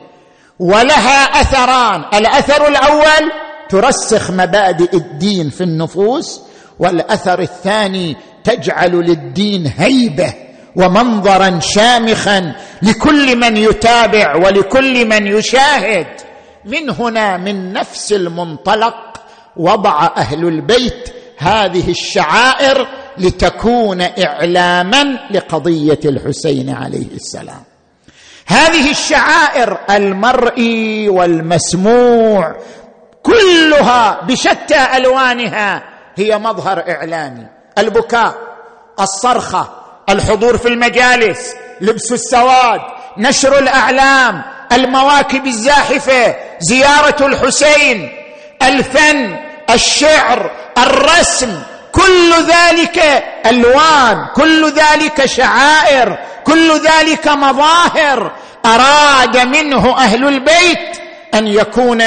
[0.58, 2.04] ولها أثران.
[2.14, 3.32] الأثر الأول
[3.68, 6.40] ترسخ مبادئ الدين في النفوس
[6.78, 10.34] والأثر الثاني تجعل للدين هيبة
[10.76, 16.06] ومنظرا شامخا لكل من يتابع ولكل من يشاهد.
[16.66, 18.96] من هنا من نفس المنطلق
[19.56, 27.62] وضع أهل البيت هذه الشعائر لتكون إعلاما لقضية الحسين عليه السلام.
[28.46, 32.56] هذه الشعائر المرئي والمسموع
[33.22, 35.82] كلها بشتى ألوانها
[36.16, 37.46] هي مظهر إعلامي.
[37.78, 38.34] البكاء
[39.00, 39.72] الصرخة
[40.08, 42.80] الحضور في المجالس لبس السواد
[43.18, 46.36] نشر الأعلام المواكب الزاحفة
[46.68, 48.12] زيارة الحسين
[48.62, 49.36] الفن
[49.70, 58.32] الشعر الرسم كل ذلك ألوان كل ذلك شعائر كل ذلك مظاهر.
[58.66, 60.98] أراد منه أهل البيت
[61.34, 62.02] أن يكون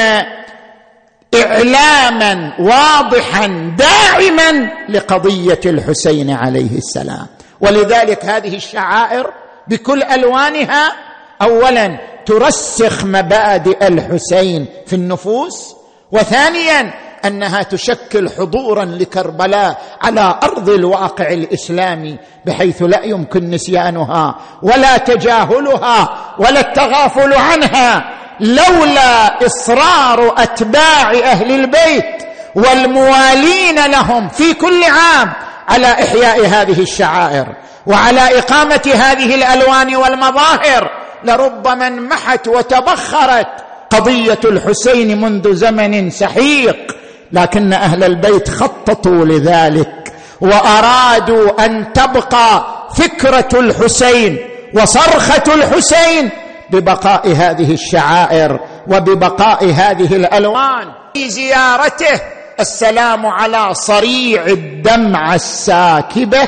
[1.36, 7.28] إعلاما واضحا داعما لقضية الحسين عليه السلام.
[7.62, 9.34] ولذلك هذه الشعائر
[9.68, 11.07] بكل ألوانها
[11.42, 15.76] اولا ترسخ مبادئ الحسين في النفوس
[16.12, 16.94] وثانيا
[17.26, 26.60] أنها تشكل حضورا لكربلاء على أرض الواقع الاسلامي بحيث لا يمكن نسيانها ولا تجاهلها ولا
[26.60, 32.24] التغافل عنها لولا إصرار أتباع أهل البيت
[32.56, 35.34] والموالين لهم في كل عام
[35.70, 37.48] على إحياء هذه الشعائر
[37.88, 41.07] وعلى إقامة هذه الألوان والمظاهر.
[41.30, 43.48] لربما انمحت وتبخرت
[43.90, 46.96] قضية الحسين منذ زمن سحيق
[47.32, 52.66] لكن أهل البيت خططوا لذلك وأرادوا أن تبقى
[52.98, 54.38] فكرة الحسين
[54.74, 56.30] وصرخة الحسين
[56.70, 60.88] ببقاء هذه الشعائر وببقاء هذه الألوان.
[61.14, 62.22] في زيارته
[62.60, 66.48] السلام على صريع الدمعه الساكبة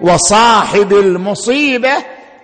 [0.00, 1.92] وصاحب المصيبة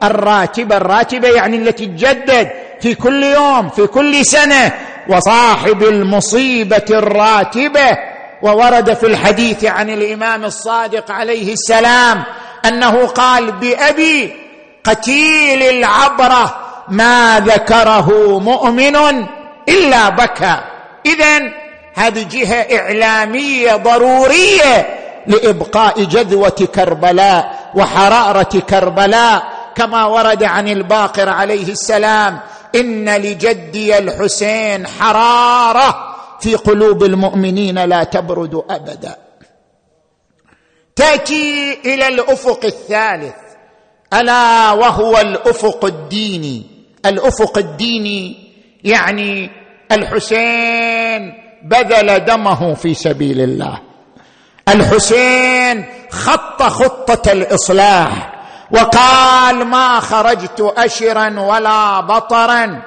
[0.02, 4.72] الراتبه الراتبة يعني التي تجدد في كل يوم في كل سنة.
[5.08, 7.98] وصاحب المصيبة الراتبة.
[8.42, 12.22] وورد في الحديث عن الإمام الصادق عليه السلام
[12.64, 14.32] أنه قال بأبي
[14.84, 16.56] قتيل العبرة
[16.88, 19.26] ما ذكره مؤمن
[19.68, 20.56] إلا بكى.
[21.06, 21.52] اذا
[21.94, 29.51] هذه جهة إعلامية ضرورية لإبقاء جذوة كربلاء وحرارة كربلاء.
[29.74, 32.40] كما ورد عن الباقر عليه السلام
[32.74, 39.16] إن لجدي الحسين حرارة في قلوب المؤمنين لا تبرد أبدا.
[40.96, 43.35] تأتي إلى الأفق الثالث.
[44.12, 46.66] ألا وهو الأفق الديني.
[47.06, 48.52] الأفق الديني
[48.85, 49.50] يعني
[49.92, 53.80] الحسين بذل دمه في سبيل الله.
[54.68, 58.32] الحسين خط خطة الإصلاح.
[58.72, 62.82] وقال ما خرجت أشرا ولا بطرا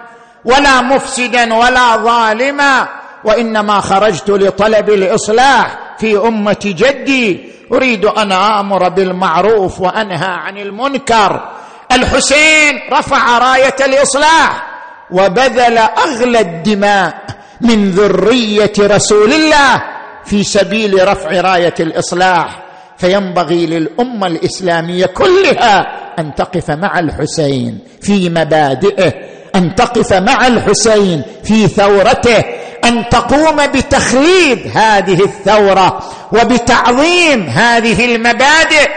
[0.46, 2.88] ولا مفسدا ولا ظالما
[3.24, 7.56] وإنما خرجت لطلب الإصلاح في أمة جدي.
[7.72, 11.50] أريد أن آمر بالمعروف وأنهى عن المنكر.
[11.92, 14.68] الحسين رفع راية الإصلاح
[15.12, 17.14] وبذل أغلى الدماء
[17.62, 19.84] من ذرية رسول الله
[20.26, 22.65] في سبيل رفع راية الإصلاح.
[22.98, 25.80] فينبغي للأمة الإسلامية كلها
[26.20, 29.14] أن تقف مع الحسين في مبادئه
[29.56, 32.44] أن تقف مع الحسين في ثورته
[32.86, 36.00] أن تقوم بتخليد هذه الثورة
[36.32, 38.90] وبتعظيم هذه المبادئ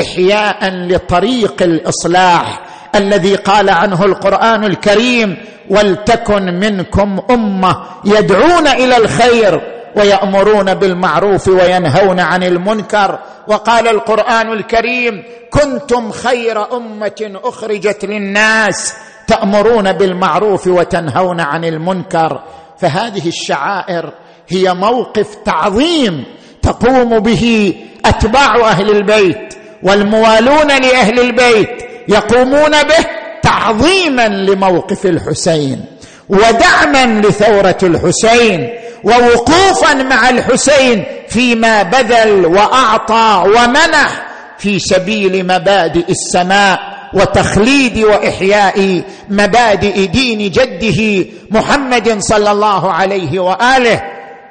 [0.00, 2.60] إحياء لطريق الإصلاح
[2.94, 5.36] الذي قال عنه القرآن الكريم
[5.70, 13.18] ولتكن منكم أمة يدعون إلى الخير ويأمرون بالمعروف وينهون عن المنكر.
[13.48, 18.94] وقال القرآن الكريم كنتم خير أمة أخرجت للناس
[19.26, 22.42] تأمرون بالمعروف وتنهون عن المنكر.
[22.78, 24.12] فهذه الشعائر
[24.48, 26.24] هي موقف تعظيم
[26.62, 33.06] تقوم به أتباع أهل البيت والموالون لأهل البيت يقومون به
[33.42, 35.84] تعظيما لموقف الحسين
[36.28, 38.70] ودعما لثورة الحسين.
[39.04, 44.26] ووقوفا مع الحسين فيما بذل وأعطى ومنح
[44.58, 54.02] في سبيل مبادئ السماء وتخليد وإحياء مبادئ دين جده محمد صلى الله عليه وآله.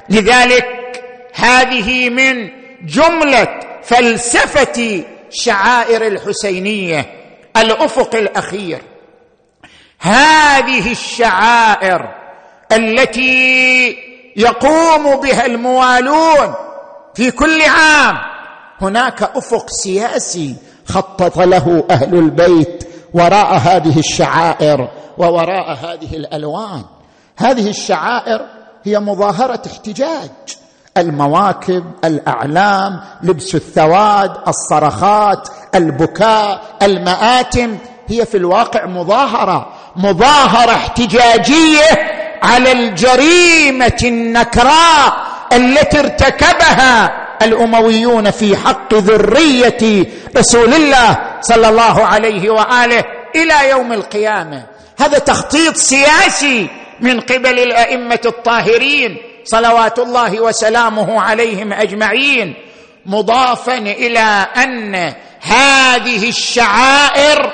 [0.10, 0.66] لذلك
[1.34, 2.50] هذه من
[2.86, 3.48] جملة
[3.84, 7.06] فلسفة شعائر الحسينية.
[7.58, 8.82] الأفق الأخير.
[10.00, 12.10] هذه الشعائر
[12.72, 14.07] التي
[14.38, 16.54] يقوم بها الموالون
[17.15, 18.17] في كل عام.
[18.82, 26.84] هناك أفق سياسي خطط له أهل البيت وراء هذه الشعائر ووراء هذه الألوان.
[27.38, 28.45] هذه الشعائر
[28.84, 30.30] هي مظاهرة احتجاج.
[30.97, 43.97] المواكب الأعلام لبس الثواد الصرخات البكاء المآتم هي في الواقع مظاهرة مظاهرة احتجاجية على الجريمة
[44.04, 50.06] النكراء التي ارتكبها الأمويون في حق ذرية
[50.38, 53.04] رسول الله صلى الله عليه وآله
[53.36, 54.65] إلى يوم القيامة.
[55.00, 56.67] هذا تخطيط سياسي
[57.02, 62.54] من قبل الأئمة الطاهرين صلوات الله وسلامه عليهم أجمعين
[63.06, 67.54] مضافا إلى أن هذه الشعائر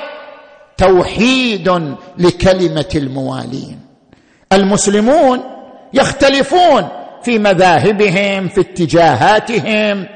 [0.78, 3.83] توحيد لكلمة الموالين.
[4.54, 5.40] المسلمون
[5.92, 6.88] يختلفون
[7.22, 10.06] في مذاهبهم في اتجاهاتهم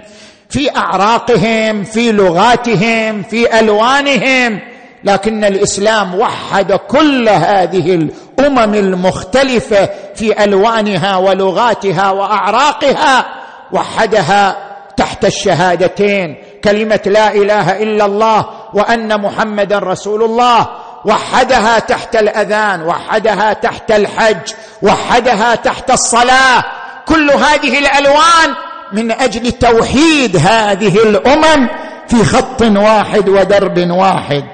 [0.49, 4.61] في أعراقهم في لغاتهم في ألوانهم.
[5.05, 13.27] لكن الإسلام وحد كل هذه الأمم المختلفة في ألوانها ولغاتها وأعراقها
[13.73, 14.57] وحدها
[14.97, 20.69] تحت الشهادتين كلمة لا إله إلا الله وأن محمدا رسول الله.
[21.05, 26.65] وحدها تحت الأذان وحدها تحت الحج وحدها تحت الصلاة.
[27.07, 28.55] كل هذه الألوان
[28.93, 31.69] من أجل توحيد هذه الأمم
[32.09, 34.45] في خط واحد ودرب واحد.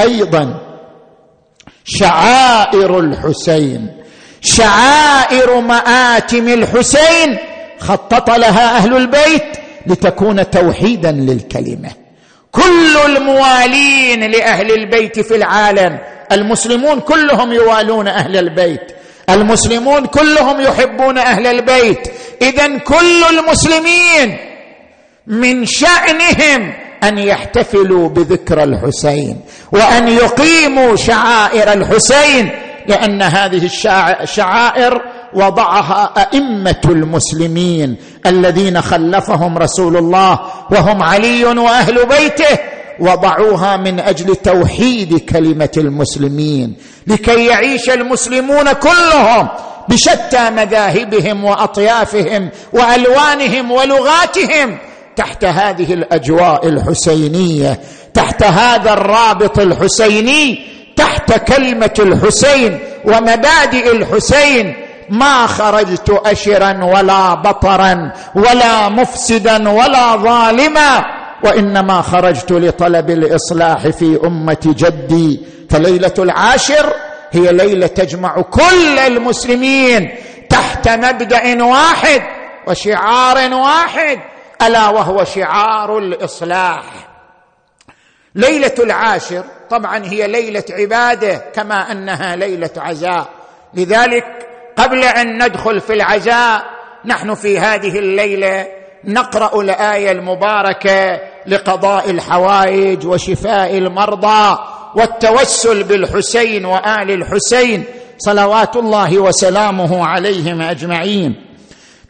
[0.00, 0.60] أيضا
[1.84, 3.98] شعائر الحسين
[4.40, 7.38] شعائر مآتم الحسين
[7.80, 9.56] خطط لها أهل البيت
[9.86, 11.90] لتكون توحيدا للكلمة.
[12.52, 15.98] كل الموالين لأهل البيت في العالم.
[16.32, 18.92] المسلمون كلهم يوالون أهل البيت.
[19.30, 22.08] المسلمون كلهم يحبون أهل البيت.
[22.42, 24.36] اذا كل المسلمين
[25.26, 29.40] من شأنهم أن يحتفلوا بذكرى الحسين
[29.72, 32.50] وأن يقيموا شعائر الحسين
[32.86, 33.70] لأن هذه
[34.22, 35.02] الشعائر
[35.34, 37.96] وضعها أئمة المسلمين.
[38.28, 42.58] الذين خلفهم رسول الله وهم علي وأهل بيته
[43.00, 49.48] وضعوها من أجل توحيد كلمة المسلمين لكي يعيش المسلمون كلهم
[49.88, 54.78] بشتى مذاهبهم وأطيافهم وألوانهم ولغاتهم
[55.16, 57.80] تحت هذه الأجواء الحسينية
[58.14, 68.88] تحت هذا الرابط الحسيني تحت كلمة الحسين ومبادئ الحسين ما خرجت أشرا ولا بطرا ولا
[68.88, 71.04] مفسدا ولا ظالما
[71.44, 75.40] وإنما خرجت لطلب الإصلاح في أمة جدي.
[75.70, 76.92] فليلة العاشر
[77.30, 80.10] هي ليلة تجمع كل المسلمين
[80.50, 82.22] تحت مبدأ واحد
[82.66, 84.18] وشعار واحد
[84.62, 86.82] ألا وهو شعار الإصلاح.
[88.34, 93.28] ليلة العاشر طبعا هي ليلة عبادة كما أنها ليلة عزاء.
[93.74, 94.47] لذلك
[94.78, 96.62] قبل أن ندخل في العزاء
[97.04, 98.66] نحن في هذه الليلة
[99.04, 104.58] نقرأ الآية المباركة لقضاء الحوائج وشفاء المرضى
[104.94, 107.84] والتوسل بالحسين وآل الحسين.
[108.18, 111.34] صلوات الله وسلامه عليهم أجمعين.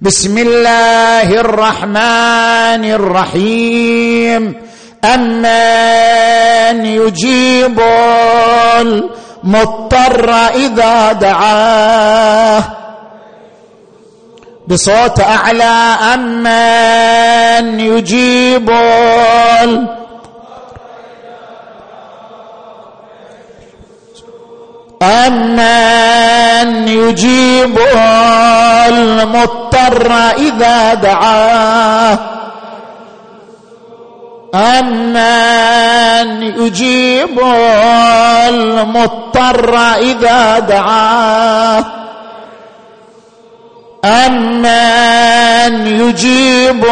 [0.00, 4.54] بسم الله الرحمن الرحيم.
[5.04, 7.80] أمن يجيب
[9.48, 12.62] المضطر إذا دعاه.
[14.68, 18.70] بصوت أعلى أمن يجيب.
[25.02, 27.78] أمن يجيب.
[28.88, 32.18] المضطر إذا دعاه.
[34.54, 37.40] أمن يجيب
[38.48, 41.84] المضطر إذا دعاه
[44.04, 46.84] أمن يجيب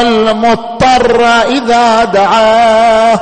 [0.00, 3.20] المضطر إذا دعاه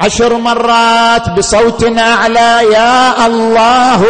[0.00, 4.06] عشر مرات بصوت اعلى يا الله.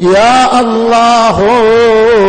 [0.00, 1.40] يا الله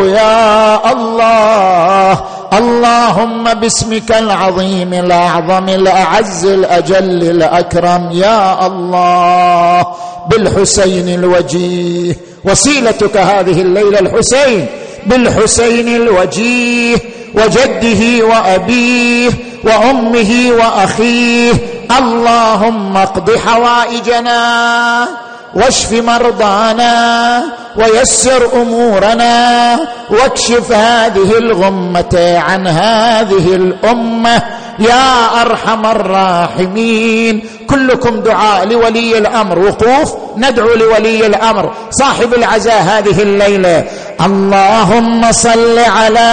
[0.07, 2.23] يا الله.
[2.53, 8.09] اللهم باسمك العظيم الأعظم الأعز الأجل الأكرم.
[8.11, 9.85] يا الله
[10.27, 12.17] بالحسين الوجيه.
[12.45, 14.65] وسيلتك هذه الليلة الحسين
[15.05, 16.97] بالحسين الوجيه.
[17.35, 19.31] وجده وأبيه
[19.63, 21.53] وأمه وأخيه.
[21.97, 25.30] اللهم اقض حوائجنا.
[25.55, 27.43] واشف مرضانا
[27.75, 29.79] ويسر أمورنا
[30.09, 34.43] واكشف هذه الغمة عن هذه الأمة.
[34.79, 37.43] يا أرحم الراحمين.
[37.69, 39.59] كلكم دعاء لولي الأمر.
[39.59, 40.15] وقوف.
[40.37, 41.73] ندعو لولي الأمر.
[41.91, 43.83] صاحب العزاء هذه الليلة.
[44.21, 46.31] اللهم صل على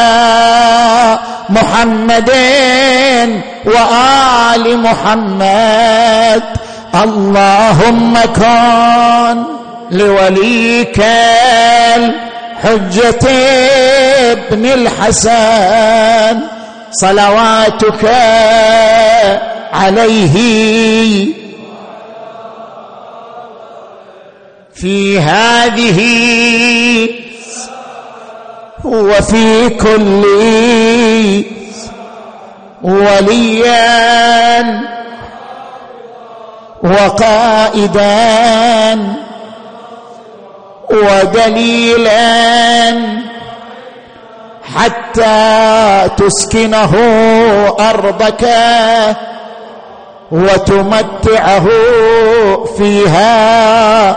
[1.48, 2.30] محمد
[3.64, 6.42] وآل محمد.
[6.94, 9.44] اللهم كن
[9.90, 11.04] لوليك
[11.96, 13.28] الحجة
[14.32, 16.40] ابن الحسن
[16.90, 18.04] صلواتك
[19.72, 21.38] عليه.
[24.74, 25.98] في هذه
[28.84, 30.24] وفي كل
[32.82, 34.62] وليا
[36.90, 38.18] وقائدا
[40.90, 42.18] ودليلا
[44.74, 46.94] حتى تسكنه
[47.80, 48.48] أرضك
[50.32, 51.68] وتمتعه
[52.78, 54.16] فيها.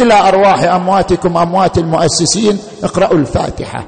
[0.00, 3.84] إلى أرواح أمواتكم أموات المؤسسين اقرأوا الفاتحة.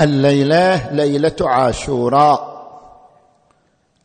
[0.00, 2.56] الليلة ليلة عاشوراء.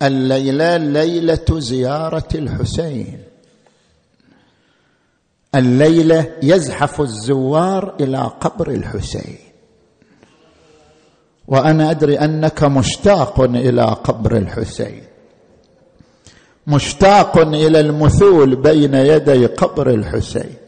[0.02, 3.24] الليلة ليلة زيارة الحسين.
[5.56, 9.38] الليلة يزحف الزوار إلى قبر الحسين.
[11.48, 15.04] وأنا أدري أنك مشتاق إلى قبر الحسين.
[16.68, 20.61] مشتاق إلى المثول بين يدي قبر الحسين.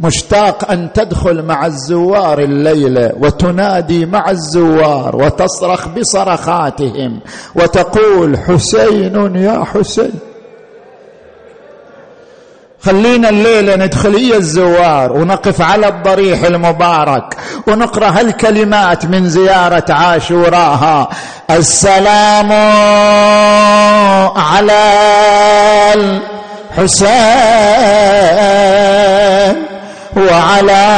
[0.00, 7.20] مشتاق أن تدخل مع الزوار الليلة وتنادي مع الزوار وتصرخ بصرخاتهم
[7.54, 10.12] وتقول حسين يا حسين.
[12.80, 17.36] خلينا الليلة ندخل إيا الزوار ونقف على الضريح المبارك
[17.66, 21.08] ونقرأ هالكلمات من زيارة عاشوراها.
[21.50, 22.52] السلام
[24.36, 24.82] على
[26.78, 27.12] الحسين.
[30.16, 30.92] وعلى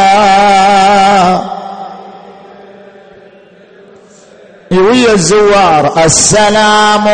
[4.73, 7.09] ويا الزوار السلام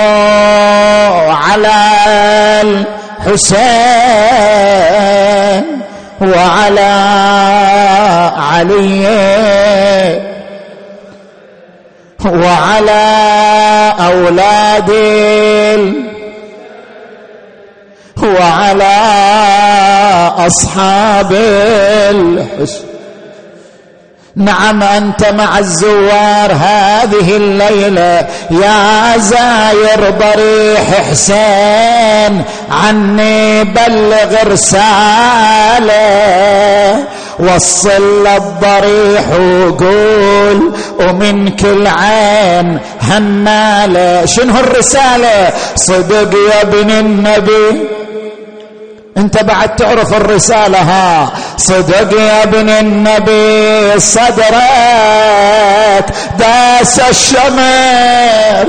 [1.30, 1.76] على
[4.80, 5.80] الحسين
[6.20, 6.90] وعلى
[8.36, 9.06] علي
[12.24, 13.04] وعلى
[14.00, 14.90] أولاد
[18.22, 18.96] وعلى
[20.46, 21.32] أصحاب
[22.10, 22.90] الحسن.
[24.36, 35.90] نعم أنت مع الزوار هذه الليلة يا زاير ضريح حسين عني بلغ رسالة.
[37.38, 44.26] وصل الضريح وقول ومن كل عين هنالة.
[44.26, 47.99] شنو الرسالة؟ صدق يا ابن النبي.
[49.20, 50.78] انت بعد تعرف الرسالة.
[50.78, 54.50] ها صدق يا ابن النبي صدرك
[56.38, 58.66] داس الشمر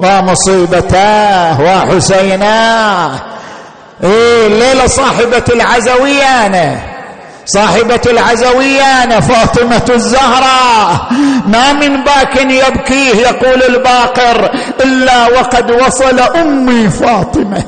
[0.00, 3.10] ومصيبتاه وحسيناه.
[4.04, 6.76] إيه الليلة صاحبة العزوية أنا
[7.46, 10.96] صاحبة العزويان فاطمة الزهراء
[11.46, 17.62] ما من باك يبكيه يقول الباقر إلا وقد وصل أمي فاطمة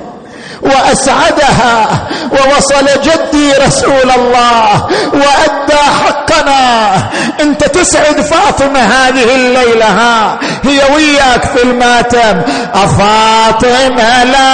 [0.62, 1.88] وأسعدها
[2.32, 6.92] ووصل جدي رسول الله وأدى حقنا.
[7.40, 12.42] أنت تسعد فاطمة هذه الليلة ها؟ هي وياك في الماتم.
[12.74, 14.52] أفاطمة لا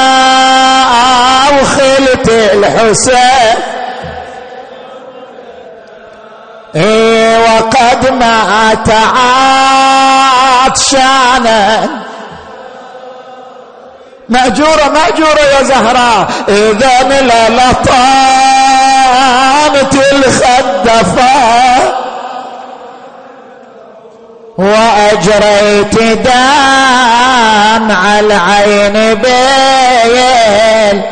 [1.61, 3.78] وخلت الحسين.
[6.77, 8.89] إيه وقد مات
[10.66, 11.89] عطشانا.
[14.29, 17.89] مأجورة مأجورة يا زهراء إذا من لطامة
[20.12, 21.29] الخدفة.
[24.59, 31.03] وأجريت دمع العين بين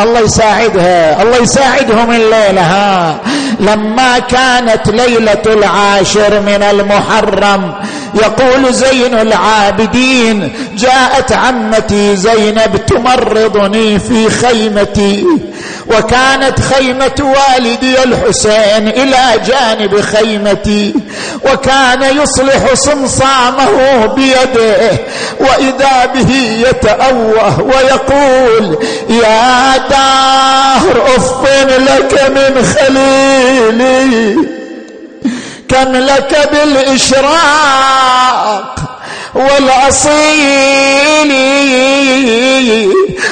[0.00, 3.16] الله يساعدها الله يساعدهم الليلة ها.
[3.60, 7.74] لما كانت ليلة العاشر من المحرم
[8.14, 15.26] يقول زين العابدين جاءت عمتي زينب تمرضني في خيمتي
[15.86, 20.94] وكانت خيمة والدي الحسين إلى جانب خيمتي
[21.52, 24.90] وكان يصلح صمصامه بيده
[25.40, 26.32] وإذا به
[26.68, 28.78] يتأوه ويقول
[29.10, 31.48] يا دهر أف
[31.78, 34.57] لك من خليلي.
[35.68, 37.58] كم لك بالإشراق
[39.34, 41.32] والأصيل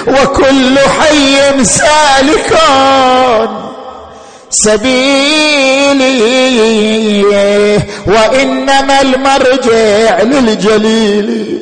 [0.07, 2.59] وكل حي سالك
[4.51, 6.17] سبيلي.
[8.07, 11.59] وإنما المرجع للجليل.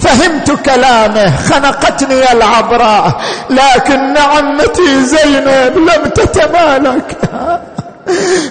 [0.00, 7.18] فهمت كلامه خنقتني العبراء لكن عمتي زينب لم تتمالك.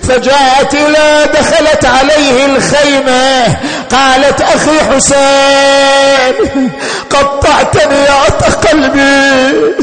[0.08, 3.55] فجاءت إلى دخلت عليه الخيمة.
[3.91, 6.72] قالت أخي حسين
[7.10, 8.24] قطعتني يا
[8.68, 9.76] قلبي.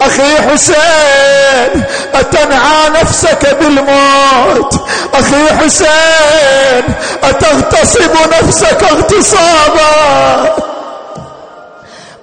[0.00, 1.82] أخي حسين
[2.14, 4.74] أتنعى نفسك بالموت.
[5.14, 6.84] أخي حسين
[7.24, 10.72] أتغتصب نفسك اغتصابا.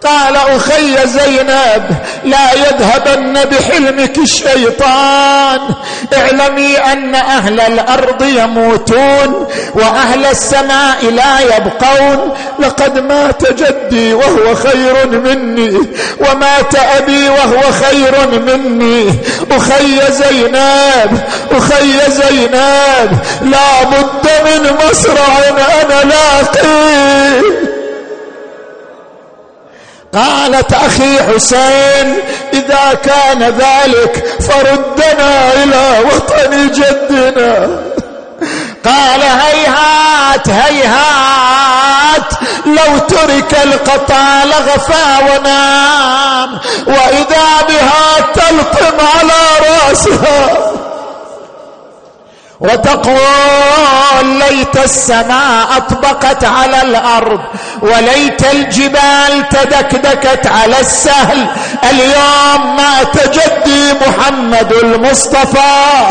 [0.04, 1.84] قال أخي زينب
[2.24, 5.60] لا يذهبن بحلمك الشيطان.
[6.18, 12.34] اعلمي أن أهل الأرض يموتون وأهل السماء لا يبقون.
[12.60, 15.78] لقد مات جدي وهو خير مني
[16.20, 19.14] ومات أبي وهو خير مني.
[19.52, 21.20] أخي زينب
[21.52, 27.69] أخي زينب لا بد من مصرع أنا لاقيه
[30.14, 32.20] قالت أخي حسين
[32.54, 37.80] إذا كان ذلك فردنا إلى وطن جدنا.
[38.86, 42.34] قال هيهات هيهات
[42.66, 50.89] لو ترك القطا لغفى ونام وإذا بها تلطم على رأسها.
[52.62, 57.40] وتقول ليت السماء أطبقت على الأرض
[57.82, 61.48] وليت الجبال تدكدكت على السهل.
[61.90, 66.08] اليوم مات جدي محمد المصطفى.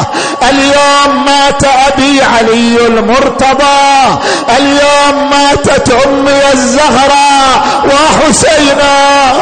[0.50, 4.18] اليوم مات أبي علي المرتضى.
[4.58, 9.32] اليوم ماتت أمي الزهراء وحسينا.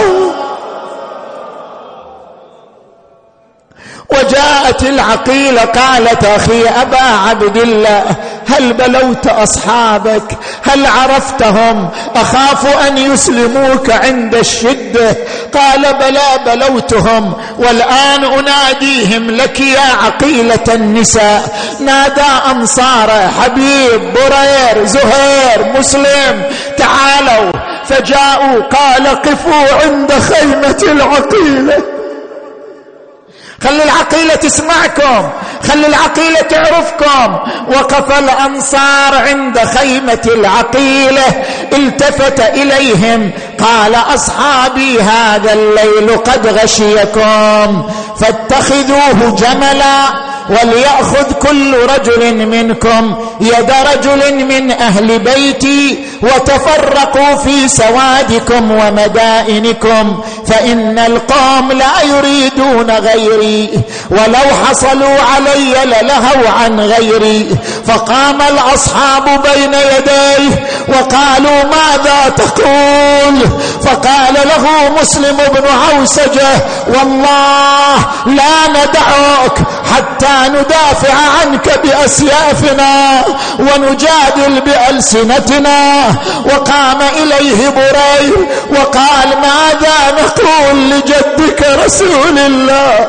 [4.10, 8.04] وجاءت العقيلة قالت أخي أبا عبد الله
[8.48, 15.16] هل بلوت أصحابك؟ هل عرفتهم؟ أخاف أن يسلموك عند الشدة.
[15.54, 21.58] قال بلى بلوتهم والآن أناديهم لك يا عقيلة النساء.
[21.80, 26.42] نادى انصاره حبيب برير زهير مسلم
[26.78, 27.52] تعالوا.
[27.84, 31.95] فجاءوا قال قفوا عند خيمة العقيلة.
[33.66, 35.30] خلي العقيلة تسمعكم
[35.68, 37.38] خلي العقيلة تعرفكم.
[37.68, 41.26] وقف الأنصار عند خيمة العقيلة
[41.72, 43.30] التفت إليهم.
[43.60, 47.90] قال أصحابي هذا الليل قد غشيكم.
[48.20, 60.20] فاتخذوه جملا وليأخذ كل رجل منكم يد رجل من أهل بيتي وتفرقوا في سوادكم ومدائنكم
[60.46, 63.70] فإن القوم لا يريدون غيري
[64.10, 73.40] ولو حصلوا علي للهوا عن غيري فقام الأصحاب بين يديه وقالوا ماذا تقول
[73.82, 76.48] فقال له مسلم بن عوسجة
[76.88, 79.58] والله لا ندعوك
[79.94, 83.24] حتى ندافع عنك بأسيافنا
[83.58, 86.08] ونجادل بألسنتنا.
[86.44, 93.08] وقام إليه برير وقال ماذا نقول لجدك رسول الله؟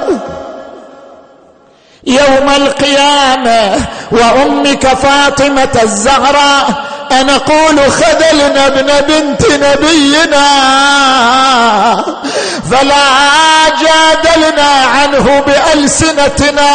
[2.07, 6.67] يوم القيامة وأمك فاطمة الزهراء
[7.11, 10.47] أنقول خذلنا ابن بنت نبينا
[12.71, 13.07] فلا
[13.81, 16.69] جادلنا عنه بألسنتنا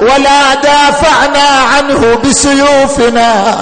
[0.00, 3.58] ولا دافعنا عنه بسيوفنا.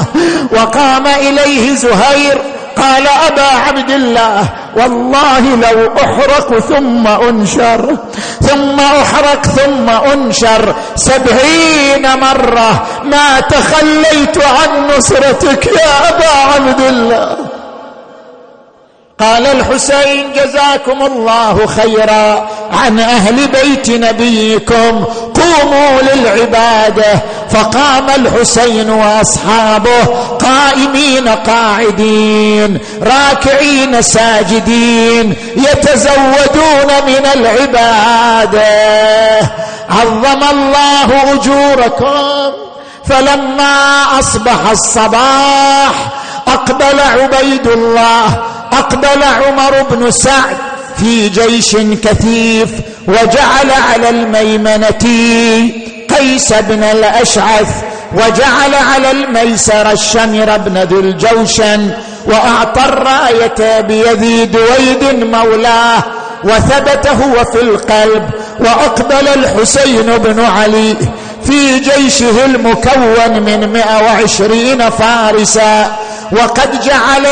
[0.52, 2.42] وقام إليه زهير
[2.76, 7.96] قال أبا عبد الله والله لو أحرق ثم أنشر
[8.40, 17.36] ثم أحرق ثم أنشر سبعين مرة ما تخليت عن نصرتك يا أبا عبد الله.
[19.20, 22.48] قال الحسين جزاكم الله خيرا.
[22.72, 25.04] عن أهل بيت نبيكم
[25.34, 27.20] قوموا للعبادة.
[27.50, 30.04] فقام الحسين وأصحابه
[30.40, 38.70] قائمين قاعدين راكعين ساجدين يتزودون من العبادة.
[39.90, 42.52] عظم الله أجوركم.
[43.08, 45.92] فلما أصبح الصباح
[46.48, 48.42] أقبل عبيد الله
[48.72, 50.56] أقبل عمر بن سعد
[50.96, 52.68] في جيش كثيف
[53.08, 54.88] وجعل على الميمنة
[56.18, 57.68] قيس بن الأشعث
[58.14, 61.90] وجعل على الميسر الشمر بن ذي الجوشن
[62.26, 66.02] واعطى الرايه بيدي دويد مولاه
[66.44, 70.96] وثبت هو في القلب وأقبل الحسين بن علي
[71.44, 75.96] في جيشه المكون من مئة وعشرين فارسا
[76.32, 77.26] وقد جعل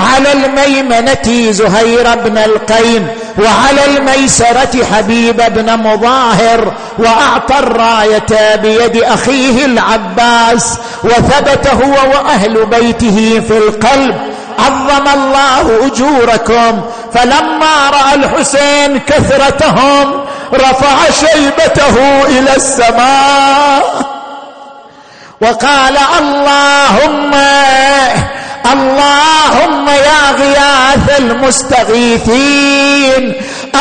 [0.00, 3.08] على الميمنة زهير بن القيم
[3.38, 13.58] وعلى الميسرة حبيب بن مظاهر وأعطى الراية بيد أخيه العباس وثبت هو وأهل بيته في
[13.58, 14.16] القلب.
[14.58, 16.80] عظم الله أجوركم.
[17.14, 20.20] فلما رأى الحسين كثرتهم
[20.54, 24.17] رفع شيبته إلى السماء.
[25.40, 27.34] وقال اللهم
[28.72, 32.62] اللهم يا غياث المستغيثين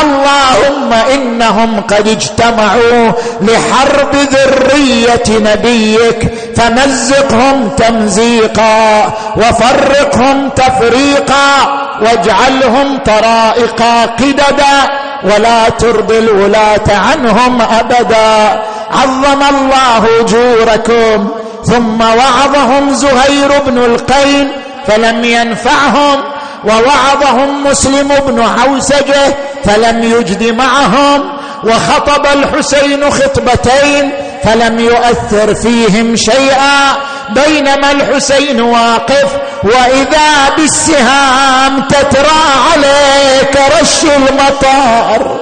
[0.03, 14.89] اللهم إنهم قد اجتمعوا لحرب ذرية نبيك فمزقهم تمزيقا وفرقهم تفريقا واجعلهم طرائقا قددا
[15.23, 21.27] ولا ترضي الولاة عنهم أبدا عظم الله أجوركم
[21.67, 24.51] ثم وعظهم زهير بن القين
[24.87, 26.23] فلم ينفعهم
[26.65, 31.23] ووعظهم مسلم بن حوسجه فلم يجد معهم
[31.63, 34.11] وخطب الحسين خطبتين
[34.43, 36.95] فلم يؤثر فيهم شيئا
[37.29, 39.27] بينما الحسين واقف
[39.63, 42.43] وإذا بالسهام تترى
[42.73, 45.39] عليك رش المطار.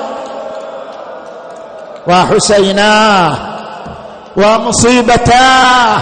[2.07, 3.54] وحسيناه
[4.37, 5.97] ومصيبتاه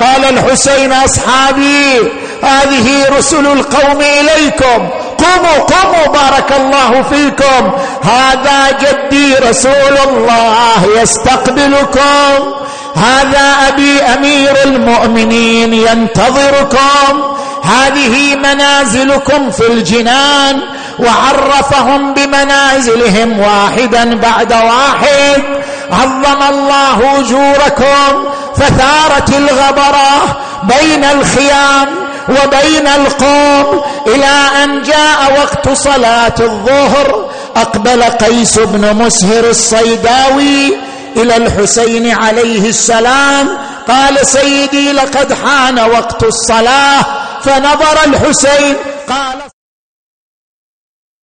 [0.00, 1.98] قال الحسين أصحابي
[2.42, 4.88] هذه رسل القوم إليكم.
[5.18, 7.70] قوموا قوموا بارك الله فيكم.
[8.02, 12.52] هذا جدي رسول الله يستقبلكم.
[12.96, 17.22] هذا أبي أمير المؤمنين ينتظركم.
[17.62, 20.60] هذه منازلكم في الجنان
[20.98, 25.42] وعرفهم بمنازلهم واحدا بعد واحد.
[25.90, 31.88] عظم الله أجوركم فثارت الغبره بين الخيام
[32.28, 37.30] وبين القوم إلى أن جاء وقت صلاة الظهر.
[37.56, 40.76] أقبل قيس بن مسهر الصيداوي
[41.16, 43.58] إلى الحسين عليه السلام
[43.88, 47.02] قال سيدي لقد حان وقت الصلاة.
[47.42, 48.76] فنظر الحسين
[49.08, 49.36] قال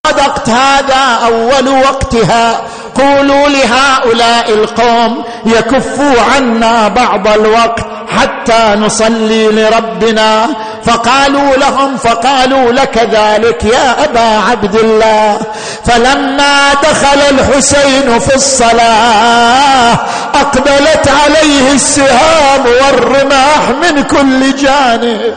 [0.07, 2.63] صدقت هذا أول وقتها.
[2.95, 10.47] قولوا لهؤلاء القوم يكفوا عنا بعض الوقت حتى نصلي لربنا.
[10.83, 15.39] فقالوا لهم فقالوا لك ذلك يا أبا عبد الله.
[15.85, 19.93] فلما دخل الحسين في الصلاة
[20.35, 25.33] أقبلت عليه السهام والرماح من كل جانب.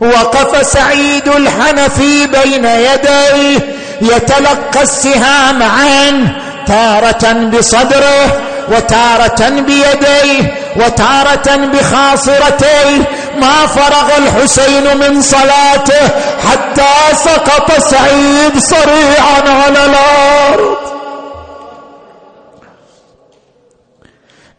[0.00, 3.58] وقف سعيد الحنفي بين يديه
[4.00, 6.36] يتلقى السهام عنه
[6.66, 13.02] تارة بصدره وتارة بيديه وتارة بخاصرتيه.
[13.40, 16.08] ما فرغ الحسين من صلاته
[16.50, 20.93] حتى سقط سعيد صريعا على الأرض.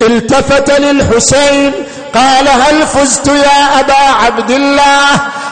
[0.05, 1.73] التفت للحسين
[2.15, 5.07] قال هل فزت يا أبا عبد الله؟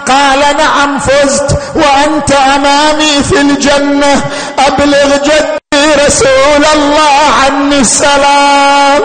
[0.07, 4.21] قال نعم فزت وأنت أمامي في الجنة.
[4.67, 9.01] أبلغ جدي رسول الله عني السلام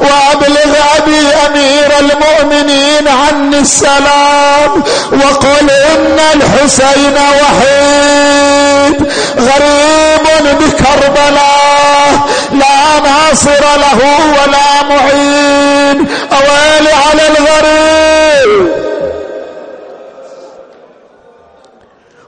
[0.00, 4.82] وأبلغ أبي أمير المؤمنين عني السلام.
[5.12, 8.45] وقل إن الحسين وحيد.
[9.38, 16.08] غريب بكربلاء لا ناصر له ولا معين.
[16.32, 18.68] أويلي على الغريب.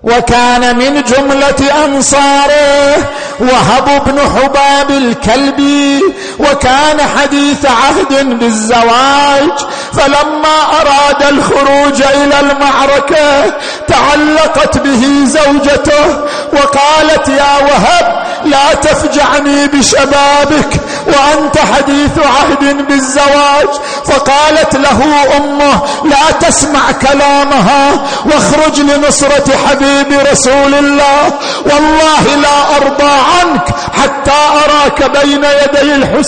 [0.02, 2.96] وكان من جملة أنصاره
[3.40, 6.00] وهب بن حباب الكلبي
[6.38, 9.58] وكان حديث عهد بالزواج
[9.92, 13.52] فلما أراد الخروج إلى المعركة
[13.88, 16.06] تعلقت به زوجته
[16.52, 23.68] وقالت يا وهب لا تفجعني بشبابك وأنت حديث عهد بالزواج.
[24.04, 27.90] فقالت له أمه لا تسمع كلامها
[28.24, 31.32] واخرج لنصرة حبيب رسول الله
[31.64, 33.68] والله لا أرضى عنك
[34.02, 36.27] حتى أراك بين يدي الحسين.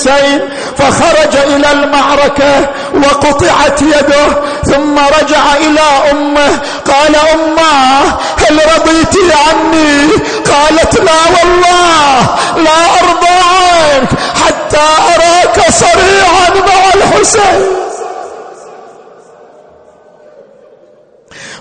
[0.79, 4.29] فخرج إلى المعركة وقطعت يده
[4.65, 8.01] ثم رجع إلى أمه قال أمة
[8.39, 9.17] هل رضيت
[9.49, 10.11] عني؟
[10.53, 12.21] قالت لا والله
[12.57, 14.09] لا أرضى عنك
[14.47, 17.90] حتى أراك صريعا مع الحسين.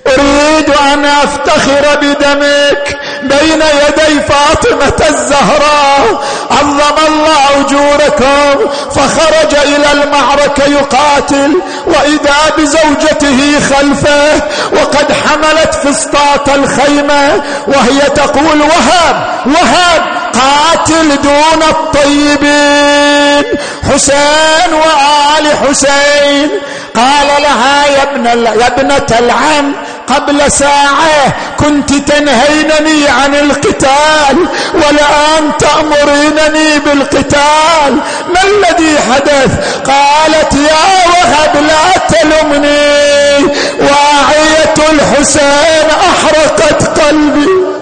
[0.08, 6.24] أريد أن أفتخر بدمك بين يدي فاطمة الزهراء.
[6.52, 14.42] عظم الله أجوركم فخرج إلى المعركة يقاتل وإذا بزوجته خلفه
[14.74, 23.46] وقد حملت فسطاط الخيمة وهي تقول وهب وهب قاتل دون الطيبين
[23.94, 26.50] حسين وآل حسين.
[26.96, 29.74] قال لها يا ابن يا ابنة العم
[30.08, 37.92] قبل ساعة كنت تنهينني عن القتال والآن تأمرينني بالقتال.
[38.34, 39.52] ما الذي حدث؟
[39.86, 47.79] قالت يا وهب لا تلمني واعية الحسين أحرقت قلبي.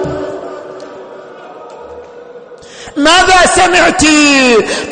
[2.97, 4.03] ماذا سمعت؟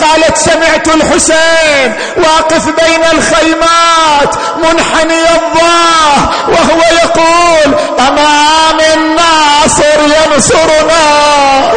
[0.03, 11.71] قالت سمعت الحسين واقف بين الخيمات منحني الظاه وهو يقول أمام الناصر ينصرنا.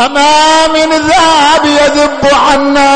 [0.00, 2.92] أما من ذهب يذب عنا.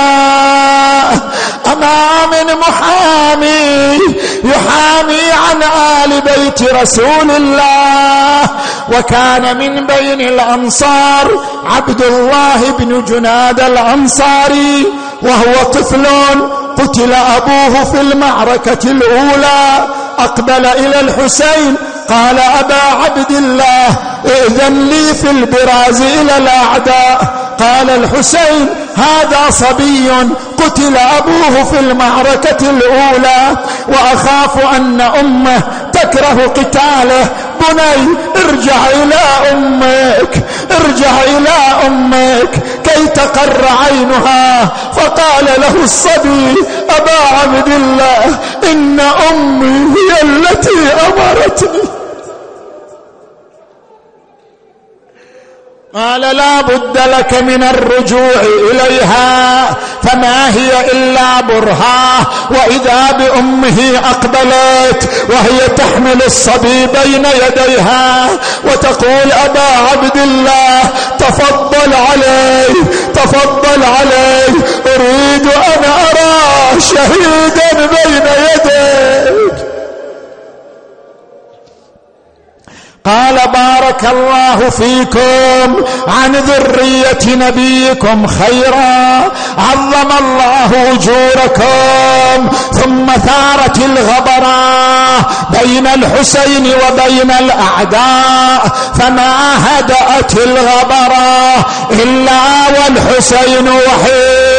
[1.67, 3.99] أما من محامي
[4.45, 8.51] يحامي عن آل بيت رسول الله.
[8.93, 14.87] وكان من بين الأنصار عبد الله بن جناد الأنصاري
[15.23, 16.07] وهو طفل
[16.79, 19.87] قتل أبوه في المعركة الأولى.
[20.19, 21.75] أقبل إلى الحسين
[22.09, 23.89] قال أبا عبد الله
[24.27, 27.47] ائذن لي في البراز إلى الأعداء.
[27.61, 30.11] قال الحسين هذا صبي
[30.65, 33.57] قتل أبوه في المعركة الأولى
[33.89, 35.63] وأخاف أن أمه
[35.93, 37.27] تكره قتاله.
[37.61, 42.51] بني ارجع إلى أمك ارجع إلى أمك.
[42.85, 46.55] كي تقر عينها فقال له الصبي
[46.91, 48.39] أبا عبد الله
[48.73, 51.96] إن أمي هي التي أمرتني.
[55.97, 58.41] قال لا بد لك من الرجوع
[58.71, 68.29] إليها فما هي إلا برهاه وإذا بأمه أقبلت وهي تحمل الصبي بين يديها
[68.65, 70.81] وتقول أبا عبد الله
[71.19, 72.67] تفضل علي
[73.15, 74.47] تفضل علي
[74.95, 78.23] أريد أن أرى شهيدا بين
[78.55, 79.66] يديك.
[83.07, 89.25] قال بارك الله فيكم عن ذرية نبيكم خيرا.
[89.59, 92.57] عظم الله أجوركم.
[92.73, 95.21] ثم ثارت الغبراء
[95.63, 98.77] بين الحسين وبين الأعداء.
[98.99, 101.59] فما هدأت الغبراء
[101.91, 104.56] إلا والحسين وحيد.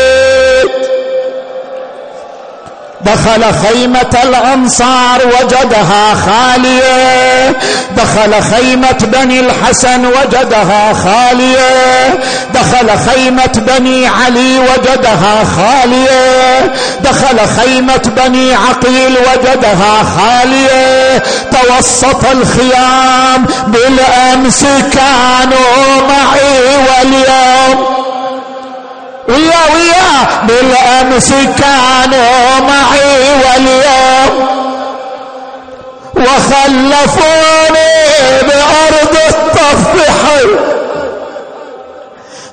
[3.08, 7.56] دخل خيمة الأنصار وجدها خالية.
[7.98, 12.20] دخل خيمة بني الحسن وجدها خالية.
[12.54, 16.74] دخل خيمة بني علي وجدها خالية.
[17.04, 21.24] دخل خيمة بني عقيل وجدها خالية.
[21.52, 27.97] توسط الخيام بالأمس كانوا معي واليوم
[29.28, 34.48] ويا ويا بالأمس كانوا معي واليوم
[36.16, 37.92] وخلفوني
[38.42, 40.14] بأرض الطفح.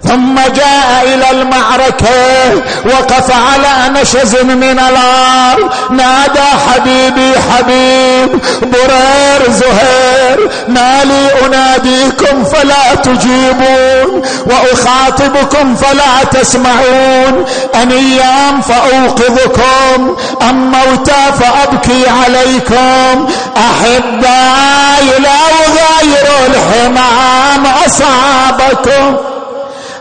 [0.08, 5.72] ثم جاء إلى المعركة وقف على نشز من الأرض.
[5.90, 17.44] نادى حبيبي حبيب برير زهير ما لي أناديكم فلا تجيبون وأخاطبكم فلا تسمعون.
[17.82, 20.16] أنيام فأوقظكم
[20.50, 23.28] أم موتى فأبكي عليكم.
[23.56, 29.33] احبائي لو غير الحمام أصابكم.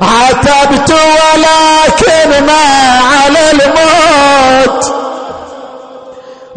[0.04, 4.94] عتبت ولكن ما على الموت.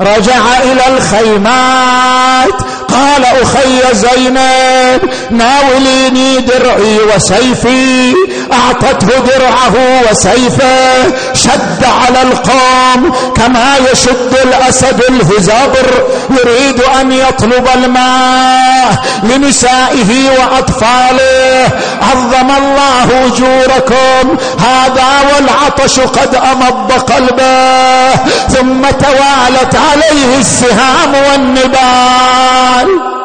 [0.01, 2.55] رجع إلى الخيمات.
[2.88, 8.14] قال أخي زينب ناوليني درعي وسيفي.
[8.53, 9.74] أعطته درعه
[10.11, 21.68] وسيفه شد على القوم كما يشد الأسد الهزابر يريد أن يطلب الماء لنسائه وأطفاله.
[22.03, 28.14] عظم الله أجوركم هذا والعطش قد أمض قلبه.
[28.49, 33.16] ثم توالت عليه السهام والنبال.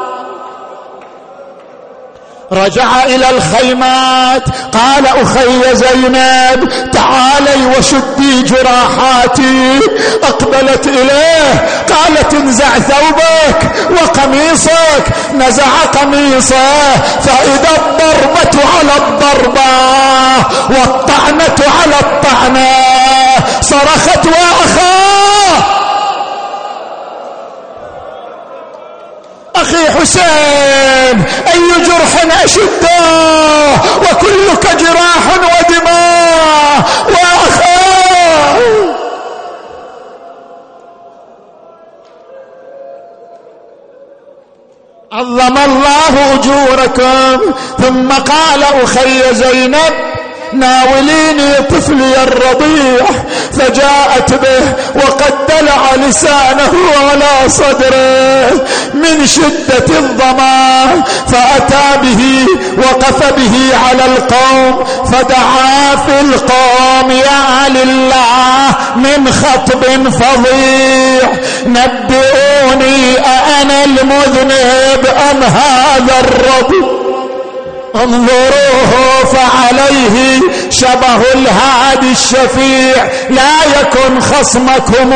[2.54, 4.44] رجع إلى الخيمات.
[4.74, 9.80] قال أخي زينب تعالي وشدي جراحاتي.
[10.24, 15.06] أقبلت إليه قالت انزع ثوبك وقميصك.
[15.34, 19.62] نزع قميصه فإذا الضربة على الضربة
[20.70, 22.68] والطعنة على الطعنة
[23.62, 25.11] صرخت واخاه
[29.62, 33.02] أخي حسين أي جرح أشده؟
[33.98, 38.92] وكلك جراح ودماء وأخاه
[45.12, 49.94] عظم الله أجوركم ثم قال أخي زينب
[50.54, 53.06] ناوليني طفلي الرضيع
[53.54, 56.74] فجاءت به وقد دلع لسانه
[57.12, 58.66] على صدره.
[59.26, 62.46] شدة الظما فأتى به
[62.78, 71.32] وقف به على القوم فدعا في القوم يا لله من خطب فظيع.
[71.66, 77.01] نبئوني أأنا المذنب أم هذا الرضيع
[77.96, 83.04] انظروه فعليه شبه الهادي الشفيع.
[83.30, 85.14] لا يكن خصمكم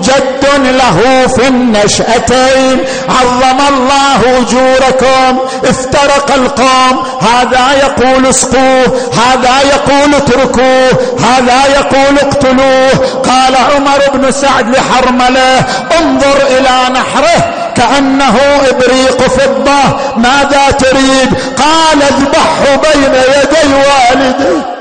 [0.00, 2.84] جد له في النشأتين.
[3.08, 7.06] عظم الله أجوركم افترق القوم.
[7.20, 10.88] هذا يقول اسقوه هذا يقول اتركوه
[11.20, 12.90] هذا يقول اقتلوه.
[13.24, 15.58] قال عمر بن سعد لحرمله
[16.00, 17.63] انظر إلى نحره.
[17.76, 18.38] كأنه
[18.70, 19.82] إبريق فضة
[20.16, 24.74] ماذا تريد؟ قال اذبحه بين يدي والدي.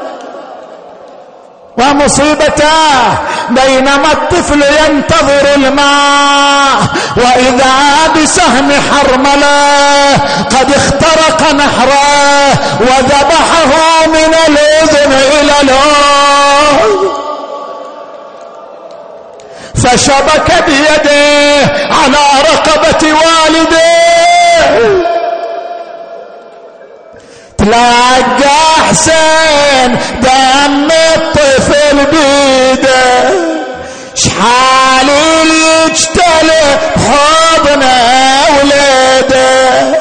[1.78, 2.64] ومصيبته
[3.50, 6.80] بينما الطفل ينتظر الماء
[7.18, 7.74] وإذا
[8.16, 10.14] بسهم حرملة
[10.52, 17.24] قد اخترق نحره وذبحه من الأذن إلى الاذن
[19.76, 23.94] فشبك بيده على رقبة والده.
[27.58, 28.60] تلاقى
[28.90, 33.30] حسين دم الطفل بيده.
[34.16, 35.10] شحال
[35.50, 37.84] يجتلي حضن
[38.58, 40.00] ولده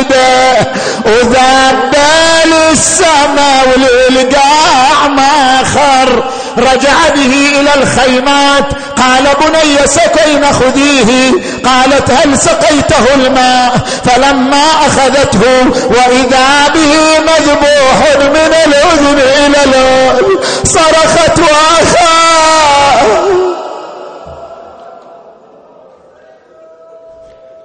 [0.00, 0.66] وريده
[1.06, 6.24] وذبل السما وللقاع ما خر.
[6.58, 8.64] رجع به إلى الخيمات
[8.96, 11.32] قال بني سقين خذيه.
[11.64, 13.72] قالت هل سقيته الماء؟
[14.04, 15.42] فلما أخذته
[15.90, 22.09] وإذا به مذبوح من الأذن إلى الاذن صرخت واخاه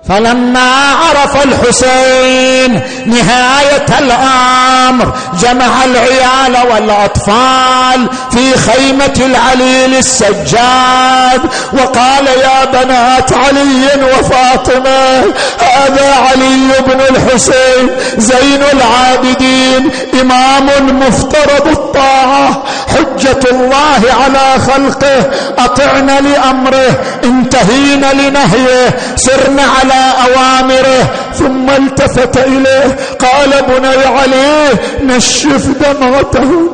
[0.09, 11.41] فلما عرف الحسين نهاية الأمر جمع العيال والأطفال في خيمة العليل السجاد
[11.73, 19.91] وقال يا بنات علي وفاطمة هذا علي بن الحسين زين العابدين
[20.21, 22.63] إمام مفترض الطاعة.
[22.87, 32.95] حجة الله على خلقه اطعن لأمره انتهينا لنهيه سرنا على أوامره ثم التفت إليه.
[33.19, 34.69] قال بني علي
[35.01, 36.69] نشف دمعتهم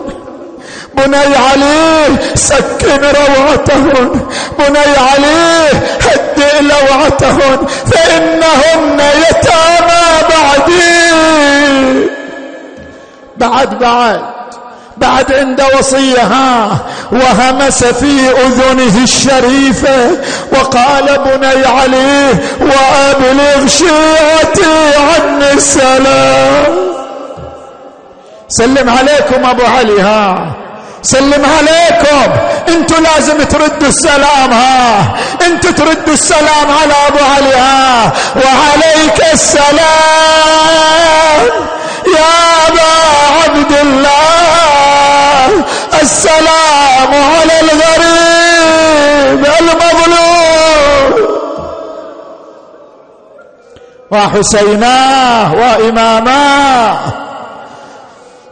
[0.94, 4.22] بني علي سكن روعتهن.
[4.60, 5.70] بني علي
[6.02, 7.68] هدئ لوعتهن.
[7.86, 9.00] فإنهن
[9.30, 12.12] يتامى بعدي.
[13.38, 14.41] بعد بعد.
[14.98, 16.78] بعد عند وصية ها
[17.12, 20.12] وهمس في أذنه الشريفة
[20.52, 26.92] وقال بني علي وأبلغ شيعتي عني السلام.
[28.50, 30.52] سلم عليكم أبو علي ها.
[31.02, 32.32] سلم عليكم.
[32.68, 35.06] أنتوا لازم تردوا السلام ها.
[35.46, 38.12] أنتوا تردوا السلام على أبو علي ها.
[38.36, 39.82] وعليك السلام
[42.16, 42.92] يا أبا
[43.44, 44.61] عبد الله.
[46.02, 51.28] السلام على الغريب المظلوم
[54.12, 56.98] وحسيناه وإماماه.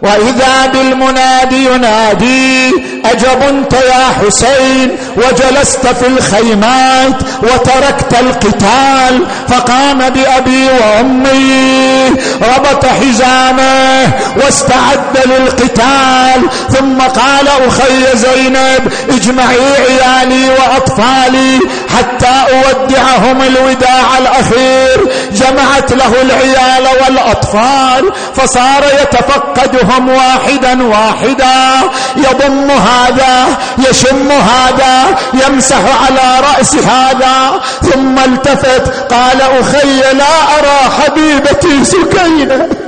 [0.01, 2.71] وإذا بالمنادي ينادي
[3.05, 12.09] أجب أنت يا حسين وجلست في الخيمات وتركت القتال فقام بأبي وأمي
[12.41, 21.59] ربط حزامه واستعد للقتال ثم قال أخي زينب اجمعي عيالي وأطفالي
[21.97, 25.07] حتى أودعهم الوداع الأخير.
[25.31, 33.57] جمعت له العيال والأطفال فصار يتفقدهم واحدا واحدا يضم هذا
[33.89, 37.61] يشم هذا يمسح على رأس هذا.
[37.81, 42.78] ثم التفت قال أخي لا أرى حبيبتي سكينة.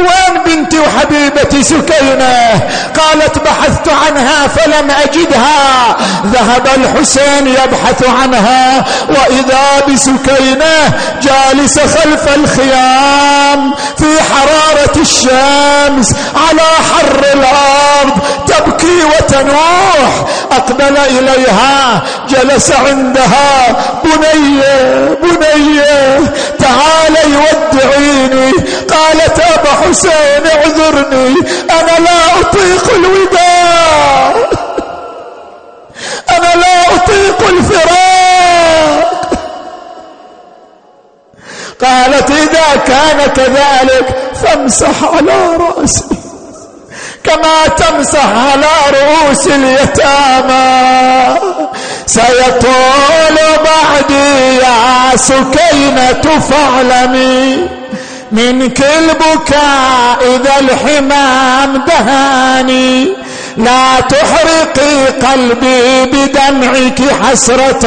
[0.00, 2.60] وين بنتي وحبيبتي سكينة
[2.98, 5.96] قالت بحثت عنها فلم أجدها.
[6.26, 10.92] ذهب الحسين يبحث عنها وإذا بسكينة
[11.22, 20.26] جالسة خلف الخيام في حرارة الشمس على حر الأرض تبكي وتنوح.
[20.52, 26.20] أقبل إليها جلس عندها بنية بنية
[26.58, 28.52] تعالي ودعيني
[28.90, 31.34] قالت أبا حسين اعذرني
[31.70, 34.34] أنا لا أطيق الوداع.
[36.30, 39.30] أنا لا أطيق الفراق.
[41.80, 46.19] قالت إذا كان كذلك فامسح على رأسي.
[47.24, 51.36] كما تمسح على رؤوس اليتامى.
[52.06, 57.68] سيطول بعدي يا سكينة فاعلمي
[58.32, 63.16] من كل بكاء إذا الحمام دهاني.
[63.56, 67.86] لا تحرقي قلبي بدمعك حسرة.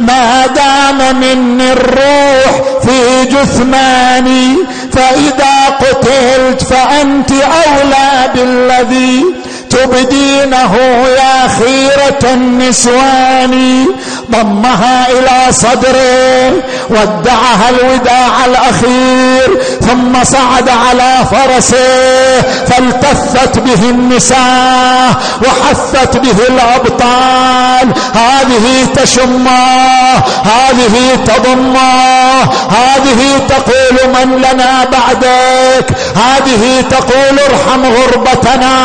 [0.00, 2.52] ما دام مني الروح
[2.84, 4.56] في جثماني
[4.92, 7.95] فإذا قتلت فأنت أولى.
[8.34, 9.24] بالذي
[9.70, 10.76] تبدينه
[11.08, 13.86] يا خيرة النسوان.
[14.30, 16.52] ضمها إلى صدره
[16.90, 27.94] ودعها الوداع الكبير ثم صعد على فرسه فالتفت به النساء وحثت به الأبطال.
[28.14, 38.76] هذه تشماه هذه تضماه هذه تقول من لنا بعدك هذه تقول ارحم غربتنا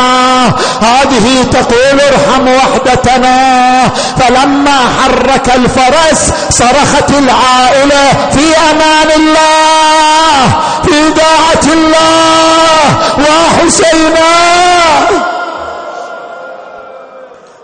[0.82, 3.90] هذه تقول ارحم وحدتنا.
[4.18, 4.80] فلما
[5.32, 10.46] حرك الفرس صرخت العائلة في أمان الله
[10.84, 14.32] في داعة الله وحسينا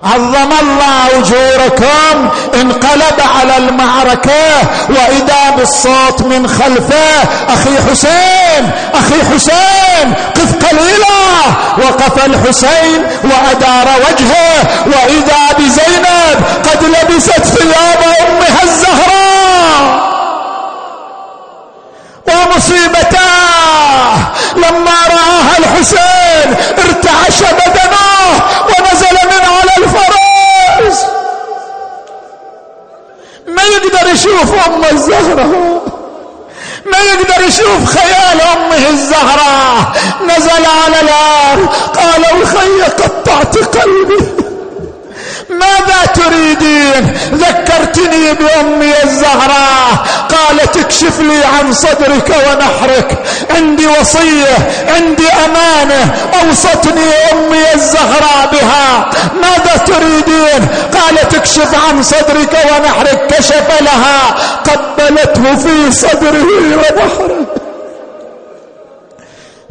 [0.04, 2.30] عظم الله أجوركم
[2.62, 7.24] انقلب على المعركة وإذا بالصوت من خلفه
[7.54, 11.18] أخي حسين أخي حسين قف قليلا
[11.78, 20.08] وقف الحسين وأدار وجهه وإذا بزينب قد لبست ثياب أمها الزهراء.
[22.28, 24.18] ومصيبتاه
[24.56, 27.77] لما رآها الحسين ارتعش بدنه
[33.88, 35.82] يقدر يشوف أم الزهراء
[36.86, 39.92] ما يقدر يشوف خيال أمه الزهراء
[40.24, 44.37] نزل على الأرض قال الخي قطعت قلبي.
[45.50, 50.08] ماذا تريدين؟ ذكرتني بأمي الزهراء.
[50.30, 53.18] قالت اكشف لي عن صدرك ونحرك.
[53.56, 54.58] عندي وصية
[54.96, 56.16] عندي أمانة.
[56.44, 59.10] أوصتني أمي الزهراء بها.
[59.42, 63.28] ماذا تريدين؟ قالت اكشف عن صدرك ونحرك.
[63.28, 64.36] كشف لها.
[64.68, 67.37] قبلته في صدره ونحره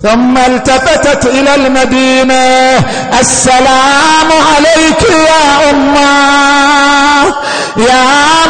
[0.02, 2.78] ثم التفتت إلى المدينة.
[3.20, 7.34] السلام عليك يا أمة.
[7.76, 8.04] يا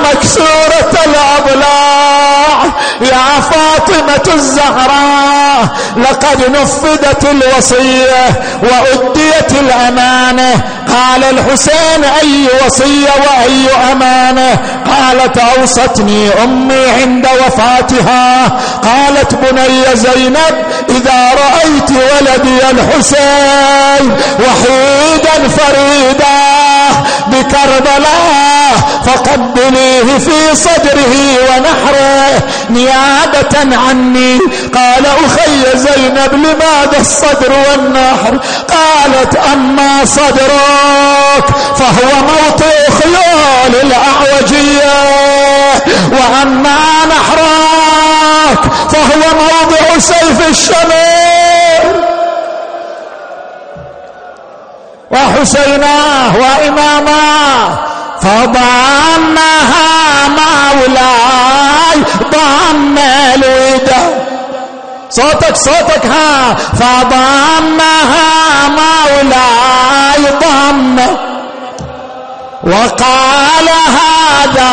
[0.05, 1.76] مكسورة الاضلاع
[3.01, 8.27] يا فاطمة الزهراء لقد نفذت الوصية
[8.63, 10.63] وأديت الأمانة.
[10.89, 18.49] قال الحسين أي وصية وأي أمانة؟ قالت أوصتني أمي عند وفاتها.
[18.83, 26.37] قالت بني زينب إذا رأيت ولدي الحسين وحيدا فريدا
[27.27, 28.46] بكربلاء
[29.07, 31.15] فقبليه في صدره
[31.49, 34.39] ونحره نيابة عني.
[34.75, 38.39] قال أخي زينب لماذا الصدر والنحر
[38.69, 41.47] قالت أما صدرك
[41.77, 44.97] فهو موطئ خيول الأعوجية.
[46.13, 48.61] وأما نحرك
[48.93, 52.05] فهو موضع سيف الشمال
[55.11, 57.79] وحسيناه وإماماه
[58.27, 61.99] فضمها مولاي
[62.33, 62.99] ضم
[63.35, 64.27] الوداد
[65.11, 66.55] صوتك صوتك ها.
[66.55, 68.29] فضمها
[68.69, 70.99] مولاي ضم
[72.65, 73.69] وقال
[73.99, 74.71] هذا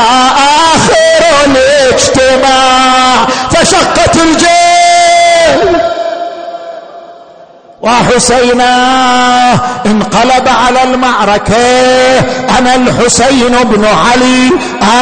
[0.75, 4.72] آخر الاجتماع فشقت الجيل
[7.83, 8.73] وحسينا
[9.85, 12.19] انقلب على المعركة.
[12.59, 14.49] أنا الحسين بن علي.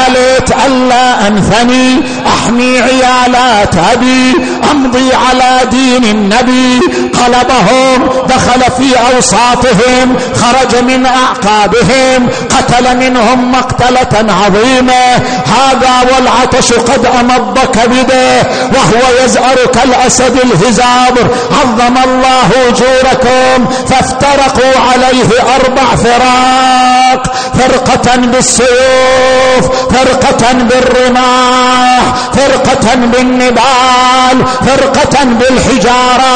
[0.07, 2.03] آلت ألا أنثني.
[2.27, 4.33] أحمي عيالات أبي.
[4.71, 6.79] أمضي على دين النبي.
[7.23, 10.17] قلبهم دخل في أوساطهم.
[10.35, 12.29] خرج من أعقابهم.
[12.49, 15.15] قتل منهم مقتلة عظيمة.
[15.45, 18.41] هذا والعطش قد أمض كبده
[18.73, 21.27] وهو يزأر كالأسد الهزابر.
[21.51, 27.23] عظم الله أجوركم فافترقوا عليه أربع فرق
[27.59, 32.01] فرقة بالسيوف فرقة بالرماح
[32.33, 36.31] فرقة بالنبال فرقة بالحجارة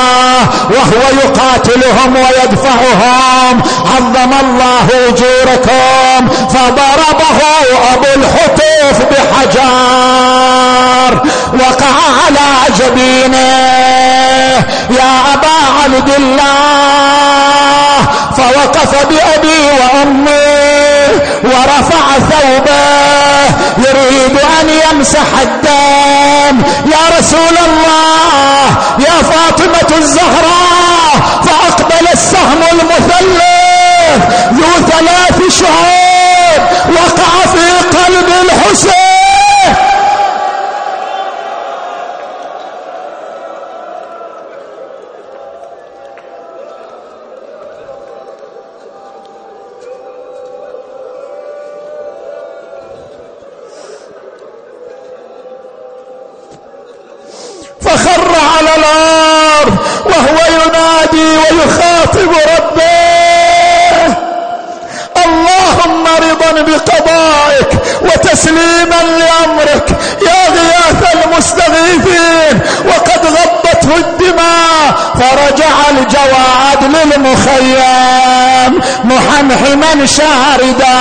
[0.69, 3.61] وهو يقاتلهم ويدفعهم.
[3.95, 6.21] عظم الله أجوركم.
[6.49, 7.39] فضربه
[7.93, 9.53] أبو الحطوف بحجار.
[11.53, 12.47] وقع على
[12.79, 13.55] جبينه.
[14.89, 15.13] يا
[15.85, 17.97] عبد الله
[18.37, 23.45] فوقف بأبي وأمي ورفع ثوبه
[23.77, 26.63] يريد أن يمسح الدم.
[26.85, 28.65] يا رسول الله
[28.99, 34.21] يا فاطمة الزهراء فأقبل السهم المثلث
[34.53, 35.94] ذو ثلاث شعوب
[68.35, 69.89] وتسليما لأمرك
[70.27, 80.95] يا غياث المستغيثين وقد غطته الدماء فرجع الجواد للمخيم محمحما شاردا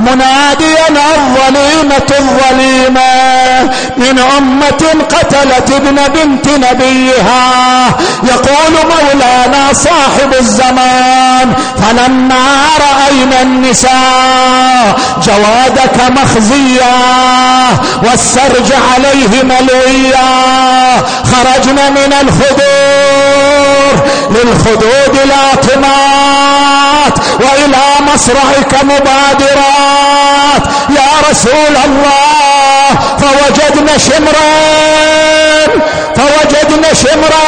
[0.00, 7.86] مناديا الظليمة الظليمة من أمة قتلت ابن بنت نبيها
[8.22, 12.44] يقول مولانا صاحب الزمان فلما
[12.80, 16.94] رأينا النساء جوادك مخزيا
[18.02, 20.28] والسرج عليه ملويا
[21.24, 22.93] خرجنا من الخدور
[24.30, 27.84] للخدود لاطمات وإلى
[28.14, 30.62] مصرعك مبادرات.
[30.90, 32.88] يا رسول الله
[33.18, 34.54] فوجدنا شمرا
[36.16, 37.46] فوجدنا شمرا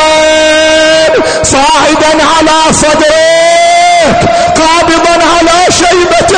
[1.43, 4.19] صاعدا على صدرك
[4.57, 6.37] قابضا على شيبتك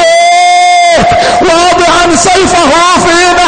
[1.40, 2.70] واضعا سيفه
[3.04, 3.47] في نحرك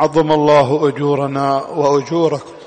[0.00, 2.59] عظم الله أجورنا وأجوركم.